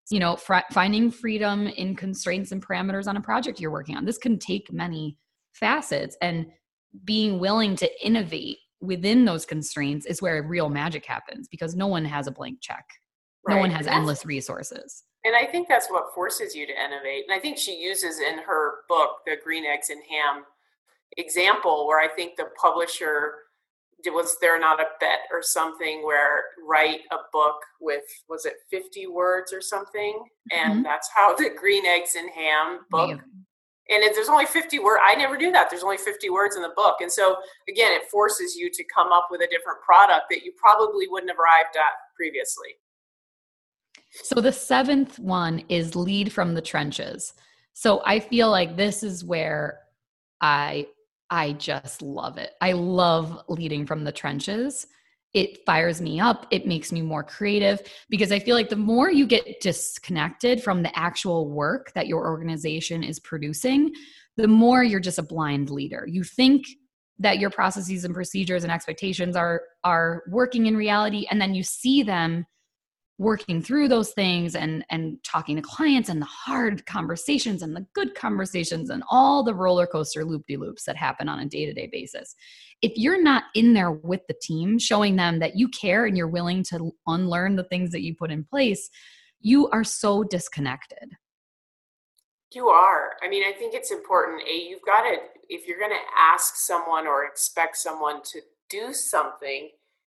You 0.09 0.19
know, 0.19 0.35
fr- 0.35 0.67
finding 0.73 1.09
freedom 1.09 1.67
in 1.67 1.95
constraints 1.95 2.51
and 2.51 2.65
parameters 2.65 3.07
on 3.07 3.15
a 3.15 3.21
project 3.21 3.61
you're 3.61 3.71
working 3.71 3.95
on. 3.95 4.03
This 4.03 4.17
can 4.17 4.37
take 4.37 4.73
many 4.73 5.17
facets 5.53 6.17
and 6.21 6.47
being 7.03 7.39
willing 7.39 7.75
to 7.77 8.05
innovate 8.05 8.57
within 8.81 9.25
those 9.25 9.45
constraints 9.45 10.05
is 10.05 10.21
where 10.21 10.41
real 10.43 10.69
magic 10.69 11.05
happens 11.05 11.47
because 11.47 11.75
no 11.75 11.87
one 11.87 12.05
has 12.05 12.27
a 12.27 12.31
blank 12.31 12.59
check. 12.61 12.85
Right. 13.47 13.55
No 13.55 13.61
one 13.61 13.71
has 13.71 13.87
endless 13.87 14.25
resources. 14.25 15.03
And 15.23 15.35
I 15.35 15.45
think 15.45 15.67
that's 15.67 15.89
what 15.89 16.13
forces 16.15 16.55
you 16.55 16.65
to 16.65 16.73
innovate. 16.73 17.25
And 17.27 17.33
I 17.33 17.39
think 17.39 17.57
she 17.57 17.77
uses 17.77 18.19
in 18.19 18.39
her 18.39 18.79
book, 18.89 19.17
The 19.25 19.37
Green 19.43 19.65
Eggs 19.65 19.89
and 19.89 20.01
Ham 20.09 20.43
example, 21.17 21.87
where 21.87 21.99
I 21.99 22.07
think 22.07 22.37
the 22.37 22.47
publisher 22.59 23.33
was 24.07 24.37
there 24.41 24.59
not 24.59 24.79
a 24.79 24.85
bet 24.99 25.19
or 25.31 25.43
something 25.43 26.03
where 26.03 26.43
write 26.67 27.01
a 27.11 27.17
book 27.31 27.57
with 27.79 28.03
was 28.27 28.45
it 28.45 28.55
50 28.71 29.05
words 29.07 29.53
or 29.53 29.61
something 29.61 30.23
and 30.51 30.73
mm-hmm. 30.73 30.81
that's 30.81 31.07
how 31.13 31.35
the 31.37 31.51
green 31.55 31.85
eggs 31.85 32.15
and 32.15 32.29
ham 32.31 32.79
book. 32.89 33.19
And 33.91 34.03
if 34.03 34.15
there's 34.15 34.29
only 34.29 34.45
50 34.45 34.79
words 34.79 35.01
i 35.05 35.15
never 35.15 35.37
knew 35.37 35.51
that 35.51 35.69
there's 35.69 35.83
only 35.83 35.97
50 35.97 36.29
words 36.29 36.55
in 36.55 36.61
the 36.61 36.73
book 36.75 36.97
and 37.01 37.11
so 37.11 37.37
again 37.69 37.91
it 37.91 38.09
forces 38.09 38.55
you 38.55 38.69
to 38.71 38.83
come 38.93 39.11
up 39.11 39.27
with 39.29 39.41
a 39.41 39.47
different 39.47 39.81
product 39.81 40.25
that 40.29 40.43
you 40.43 40.51
probably 40.57 41.07
wouldn't 41.07 41.29
have 41.29 41.39
arrived 41.39 41.75
at 41.75 41.93
previously 42.15 42.77
so 44.11 44.41
the 44.41 44.51
seventh 44.51 45.19
one 45.19 45.63
is 45.69 45.95
lead 45.95 46.33
from 46.33 46.53
the 46.53 46.61
trenches. 46.61 47.33
So 47.73 48.01
I 48.05 48.19
feel 48.19 48.49
like 48.49 48.75
this 48.75 49.03
is 49.03 49.23
where 49.23 49.79
I 50.41 50.87
I 51.29 51.53
just 51.53 52.01
love 52.01 52.37
it. 52.37 52.51
I 52.59 52.73
love 52.73 53.43
leading 53.47 53.85
from 53.85 54.03
the 54.03 54.11
trenches. 54.11 54.87
It 55.33 55.65
fires 55.65 56.01
me 56.01 56.19
up. 56.19 56.45
It 56.51 56.67
makes 56.67 56.91
me 56.91 57.01
more 57.01 57.23
creative 57.23 57.81
because 58.09 58.31
I 58.31 58.39
feel 58.39 58.55
like 58.55 58.69
the 58.69 58.75
more 58.75 59.09
you 59.09 59.25
get 59.25 59.61
disconnected 59.61 60.61
from 60.61 60.83
the 60.83 60.97
actual 60.97 61.49
work 61.49 61.93
that 61.93 62.07
your 62.07 62.27
organization 62.27 63.03
is 63.03 63.19
producing, 63.19 63.93
the 64.37 64.47
more 64.47 64.83
you're 64.83 64.99
just 64.99 65.19
a 65.19 65.23
blind 65.23 65.69
leader. 65.69 66.05
You 66.07 66.23
think 66.23 66.65
that 67.19 67.39
your 67.39 67.49
processes 67.49 68.03
and 68.03 68.13
procedures 68.13 68.63
and 68.63 68.71
expectations 68.71 69.35
are 69.35 69.61
are 69.83 70.23
working 70.27 70.65
in 70.65 70.75
reality 70.75 71.27
and 71.29 71.39
then 71.39 71.53
you 71.53 71.63
see 71.63 72.03
them 72.03 72.45
working 73.21 73.61
through 73.61 73.87
those 73.87 74.11
things 74.13 74.55
and 74.55 74.83
and 74.89 75.17
talking 75.23 75.55
to 75.55 75.61
clients 75.61 76.09
and 76.09 76.19
the 76.19 76.25
hard 76.25 76.83
conversations 76.87 77.61
and 77.61 77.75
the 77.75 77.85
good 77.93 78.15
conversations 78.15 78.89
and 78.89 79.03
all 79.11 79.43
the 79.43 79.53
roller 79.53 79.85
coaster 79.85 80.25
loop 80.25 80.43
de 80.47 80.57
loops 80.57 80.85
that 80.85 80.95
happen 80.95 81.29
on 81.29 81.39
a 81.39 81.45
day-to-day 81.45 81.87
basis. 81.91 82.35
If 82.81 82.93
you're 82.95 83.21
not 83.21 83.43
in 83.53 83.73
there 83.73 83.91
with 83.91 84.21
the 84.27 84.35
team 84.41 84.79
showing 84.79 85.15
them 85.17 85.37
that 85.37 85.55
you 85.55 85.67
care 85.67 86.05
and 86.05 86.17
you're 86.17 86.27
willing 86.27 86.63
to 86.63 86.91
unlearn 87.05 87.55
the 87.55 87.63
things 87.65 87.91
that 87.91 88.01
you 88.01 88.15
put 88.15 88.31
in 88.31 88.43
place 88.43 88.89
you 89.43 89.69
are 89.69 89.83
so 89.83 90.23
disconnected. 90.23 91.11
You 92.53 92.69
are. 92.69 93.11
I 93.23 93.29
mean 93.29 93.43
i 93.43 93.51
think 93.51 93.75
it's 93.75 93.91
important 93.91 94.41
a 94.47 94.55
you've 94.67 94.85
got 94.85 95.03
to 95.03 95.17
if 95.47 95.67
you're 95.67 95.79
going 95.79 95.91
to 95.91 96.07
ask 96.17 96.55
someone 96.55 97.05
or 97.05 97.25
expect 97.25 97.77
someone 97.77 98.21
to 98.23 98.41
do 98.69 98.93
something 98.93 99.69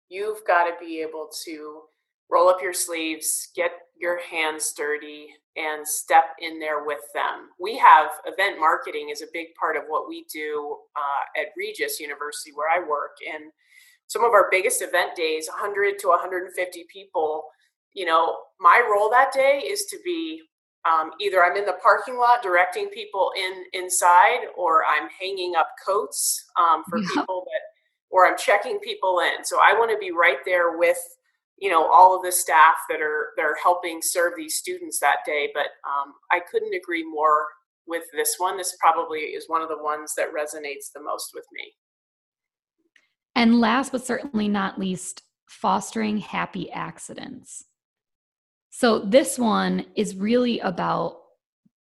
you've 0.10 0.44
got 0.46 0.66
to 0.66 0.74
be 0.80 1.02
able 1.02 1.30
to 1.46 1.84
roll 2.30 2.50
up 2.50 2.62
your 2.62 2.74
sleeves, 2.74 3.50
get 3.56 3.72
your 3.96 4.20
hands 4.22 4.74
dirty, 4.76 5.28
and 5.56 5.88
step 5.88 6.26
in 6.40 6.60
there 6.60 6.86
with 6.86 7.02
them. 7.14 7.50
We 7.60 7.78
have 7.78 8.10
event 8.26 8.60
marketing 8.60 9.10
is 9.10 9.22
a 9.22 9.28
big 9.34 9.48
part 9.60 9.76
of 9.76 9.84
what 9.88 10.08
we 10.08 10.26
do 10.32 10.78
uh, 10.96 11.42
at 11.42 11.48
Regis 11.58 12.00
University, 12.00 12.52
where 12.54 12.70
I 12.70 12.88
work. 12.88 13.18
And 13.34 13.52
some 14.08 14.24
of 14.24 14.32
our 14.32 14.48
biggest 14.52 14.82
event 14.82 15.16
days, 15.16 15.48
100 15.48 16.00
to 16.00 16.08
150 16.10 16.86
people. 16.92 17.44
You 17.94 18.06
know, 18.06 18.38
my 18.60 18.82
role 18.90 19.10
that 19.10 19.34
day 19.34 19.64
is 19.66 19.86
to 19.86 19.98
be 20.06 20.42
um, 20.88 21.12
either 21.20 21.44
I'm 21.44 21.58
in 21.58 21.66
the 21.66 21.78
parking 21.84 22.18
lot 22.18 22.42
directing 22.42 22.90
people 22.90 23.32
in 23.38 23.64
inside, 23.74 24.48
or 24.56 24.84
I'm 24.86 25.10
hanging 25.20 25.56
up 25.56 25.70
coats 25.86 26.46
um, 26.60 26.84
for 26.90 27.00
yeah. 27.00 27.08
people 27.14 27.46
that, 27.46 27.62
or 28.10 28.28
I'm 28.28 28.38
checking 28.38 28.80
people 28.80 29.20
in. 29.20 29.44
So 29.44 29.58
I 29.62 29.74
want 29.74 29.92
to 29.92 29.98
be 29.98 30.12
right 30.12 30.38
there 30.46 30.78
with 30.78 31.00
you 31.58 31.70
know 31.70 31.86
all 31.92 32.16
of 32.16 32.24
the 32.24 32.32
staff 32.32 32.76
that 32.90 33.02
are 33.02 33.30
that 33.36 33.44
are 33.44 33.58
helping 33.62 34.00
serve 34.02 34.34
these 34.36 34.56
students 34.56 35.00
that 35.00 35.18
day 35.26 35.50
but 35.54 35.68
um, 35.90 36.14
i 36.32 36.40
couldn't 36.52 36.74
agree 36.74 37.04
more 37.04 37.48
with 37.88 38.04
this 38.14 38.36
one. 38.38 38.58
This 38.58 38.76
probably 38.80 39.20
is 39.20 39.46
one 39.48 39.62
of 39.62 39.70
the 39.70 39.82
ones 39.82 40.14
that 40.18 40.34
resonates 40.34 40.92
the 40.94 41.02
most 41.02 41.32
with 41.34 41.46
me. 41.52 41.74
And 43.36 43.60
last 43.60 43.92
but 43.92 44.06
certainly 44.06 44.48
not 44.48 44.80
least 44.80 45.24
fostering 45.48 46.18
happy 46.18 46.70
accidents. 46.72 47.64
So 48.70 49.00
this 49.00 49.40
one 49.40 49.86
is 49.96 50.16
really 50.16 50.60
about 50.60 51.20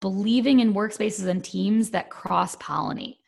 believing 0.00 0.60
in 0.60 0.74
workspaces 0.74 1.26
and 1.26 1.44
teams 1.44 1.90
that 1.90 2.10
cross 2.10 2.56
pollinate 2.56 3.18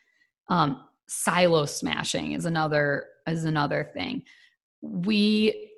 um, 0.49 0.83
silo 1.07 1.65
smashing 1.65 2.33
is 2.33 2.45
another 2.45 3.05
is 3.27 3.45
another 3.45 3.89
thing. 3.93 4.23
We 4.81 5.71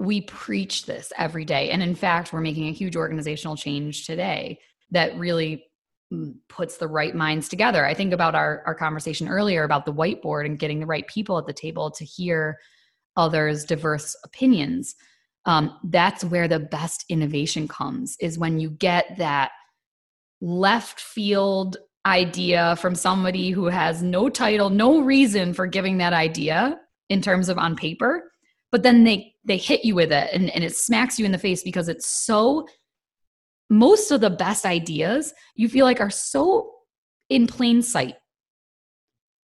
we 0.00 0.22
preach 0.22 0.86
this 0.86 1.12
every 1.18 1.44
day. 1.44 1.70
And 1.70 1.82
in 1.82 1.94
fact, 1.94 2.32
we're 2.32 2.40
making 2.40 2.68
a 2.68 2.72
huge 2.72 2.96
organizational 2.96 3.54
change 3.54 4.06
today 4.06 4.58
that 4.90 5.16
really 5.18 5.66
mm, 6.12 6.34
puts 6.48 6.78
the 6.78 6.88
right 6.88 7.14
minds 7.14 7.50
together. 7.50 7.84
I 7.84 7.92
think 7.92 8.14
about 8.14 8.34
our, 8.34 8.62
our 8.64 8.74
conversation 8.74 9.28
earlier 9.28 9.62
about 9.62 9.84
the 9.84 9.92
whiteboard 9.92 10.46
and 10.46 10.58
getting 10.58 10.80
the 10.80 10.86
right 10.86 11.06
people 11.06 11.36
at 11.36 11.46
the 11.46 11.52
table 11.52 11.90
to 11.90 12.04
hear 12.04 12.58
others' 13.18 13.66
diverse 13.66 14.16
opinions. 14.24 14.94
Um, 15.44 15.78
that's 15.84 16.24
where 16.24 16.48
the 16.48 16.60
best 16.60 17.04
innovation 17.10 17.68
comes, 17.68 18.16
is 18.20 18.38
when 18.38 18.58
you 18.58 18.70
get 18.70 19.18
that 19.18 19.50
left 20.40 20.98
field 20.98 21.76
idea 22.06 22.74
from 22.76 22.94
somebody 22.94 23.50
who 23.50 23.66
has 23.66 24.02
no 24.02 24.30
title, 24.30 24.70
no 24.70 25.02
reason 25.02 25.52
for 25.52 25.66
giving 25.66 25.98
that 25.98 26.14
idea 26.14 26.80
in 27.10 27.20
terms 27.20 27.50
of 27.50 27.58
on 27.58 27.76
paper 27.76 28.29
but 28.72 28.82
then 28.82 29.04
they 29.04 29.34
they 29.44 29.56
hit 29.56 29.84
you 29.84 29.94
with 29.94 30.12
it 30.12 30.30
and, 30.32 30.50
and 30.50 30.64
it 30.64 30.76
smacks 30.76 31.18
you 31.18 31.24
in 31.24 31.32
the 31.32 31.38
face 31.38 31.62
because 31.62 31.88
it's 31.88 32.06
so 32.06 32.66
most 33.68 34.10
of 34.10 34.20
the 34.20 34.30
best 34.30 34.66
ideas 34.66 35.32
you 35.54 35.68
feel 35.68 35.84
like 35.84 36.00
are 36.00 36.10
so 36.10 36.72
in 37.28 37.46
plain 37.46 37.82
sight 37.82 38.16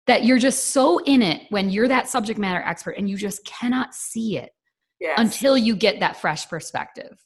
that 0.07 0.25
you're 0.25 0.39
just 0.39 0.69
so 0.69 0.99
in 0.99 1.23
it 1.23 1.43
when 1.51 1.71
you're 1.71 1.89
that 1.89 2.09
subject 2.09 2.39
matter 2.39 2.63
expert 2.65 2.93
and 2.93 3.09
you 3.09 3.17
just 3.17 3.45
cannot 3.45 3.95
see 3.95 4.37
it 4.37 4.51
yes. 5.01 5.19
until 5.19 5.57
you 5.57 5.77
get 5.77 6.01
that 6.01 6.17
fresh 6.17 6.49
perspective. 6.49 7.19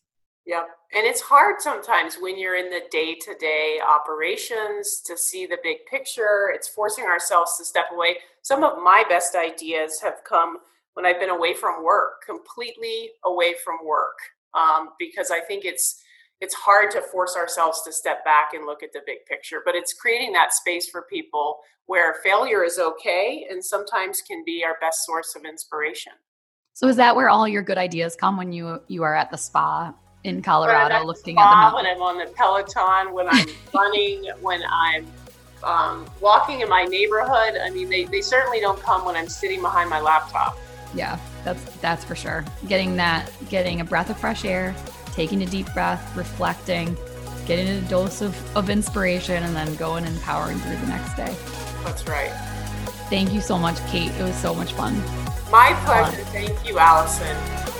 Yep. 0.47 0.69
And 0.95 1.05
it's 1.05 1.21
hard 1.21 1.57
sometimes 1.61 2.17
when 2.21 2.39
you're 2.39 2.57
in 2.57 2.71
the 2.71 2.83
day 2.91 3.17
to 3.17 3.35
day 3.35 3.81
operations 3.87 5.01
to 5.07 5.17
see 5.17 5.45
the 5.45 5.59
big 5.63 5.79
picture. 5.91 6.53
It's 6.55 6.69
forcing 6.69 7.05
ourselves 7.05 7.57
to 7.59 7.65
step 7.65 7.87
away. 7.93 8.19
Some 8.43 8.63
of 8.63 8.83
my 8.83 9.05
best 9.09 9.35
ideas 9.35 10.01
have 10.03 10.23
come 10.25 10.59
when 10.97 11.05
I've 11.05 11.21
been 11.21 11.31
away 11.31 11.53
from 11.53 11.85
work, 11.85 12.23
completely 12.25 13.11
away 13.23 13.55
from 13.63 13.77
work, 13.85 14.17
um, 14.55 14.91
because 14.99 15.31
I 15.31 15.41
think 15.41 15.67
it's 15.67 16.03
it's 16.41 16.55
hard 16.55 16.91
to 16.91 17.03
force 17.03 17.37
ourselves 17.37 17.83
to 17.83 17.93
step 17.93 18.25
back 18.25 18.55
and 18.55 18.65
look 18.65 18.83
at 18.83 18.93
the 18.95 19.01
big 19.07 19.19
picture. 19.27 19.59
But 19.65 19.75
it's 19.75 19.93
creating 19.93 20.33
that 20.33 20.55
space 20.55 20.89
for 20.89 21.03
people 21.03 21.59
where 21.85 22.15
failure 22.25 22.65
is 22.65 22.79
okay 22.79 23.47
and 23.51 23.63
sometimes 23.63 24.23
can 24.23 24.43
be 24.45 24.65
our 24.65 24.77
best 24.81 25.05
source 25.05 25.35
of 25.37 25.45
inspiration. 25.45 26.13
So 26.73 26.89
is 26.89 26.97
that 26.97 27.15
where 27.15 27.29
all 27.29 27.47
your 27.47 27.63
good 27.63 27.79
ideas 27.79 28.17
come 28.17 28.39
when 28.39 28.51
you 28.53 28.81
you 28.89 29.03
are 29.03 29.15
at 29.15 29.31
the 29.31 29.37
spa 29.37 29.95
in 30.25 30.41
Colorado 30.41 31.05
looking 31.05 31.37
spa, 31.37 31.43
at 31.43 31.51
the 31.51 31.57
mountain? 31.57 31.85
When 31.85 31.95
I'm 31.95 32.03
on 32.03 32.27
the 32.27 32.33
Peloton, 32.33 33.13
when 33.13 33.29
I'm 33.29 33.47
running, 33.75 34.31
when 34.41 34.63
I'm 34.67 35.07
um, 35.63 36.07
walking 36.23 36.61
in 36.61 36.71
my 36.71 36.85
neighborhood. 36.85 37.59
I 37.61 37.69
mean, 37.69 37.91
they, 37.91 38.05
they 38.05 38.23
certainly 38.23 38.61
don't 38.61 38.81
come 38.81 39.05
when 39.05 39.17
I'm 39.17 39.29
sitting 39.29 39.61
behind 39.61 39.91
my 39.91 40.01
laptop 40.01 40.57
yeah 40.95 41.19
that's 41.45 41.63
that's 41.77 42.05
for 42.05 42.15
sure. 42.15 42.45
Getting 42.69 42.97
that 42.97 43.31
getting 43.49 43.81
a 43.81 43.85
breath 43.85 44.11
of 44.11 44.19
fresh 44.19 44.45
air 44.45 44.75
taking 45.13 45.43
a 45.43 45.47
deep 45.47 45.73
breath 45.73 46.17
reflecting 46.17 46.97
getting 47.47 47.69
a 47.69 47.81
dose 47.83 48.23
of, 48.23 48.57
of 48.57 48.69
inspiration 48.69 49.43
and 49.45 49.55
then 49.55 49.73
going 49.77 50.05
and 50.05 50.21
powering 50.23 50.59
through 50.59 50.77
the 50.77 50.87
next 50.89 51.15
day. 51.15 51.35
That's 51.85 52.07
right. 52.09 52.33
Thank 53.09 53.33
you 53.33 53.41
so 53.41 53.57
much 53.57 53.79
kate. 53.87 54.11
It 54.13 54.23
was 54.23 54.35
so 54.35 54.55
much 54.55 54.73
fun. 54.73 54.97
My 55.51 55.73
pleasure. 55.85 56.25
Thank 56.25 56.67
you 56.67 56.79
allison 56.79 57.76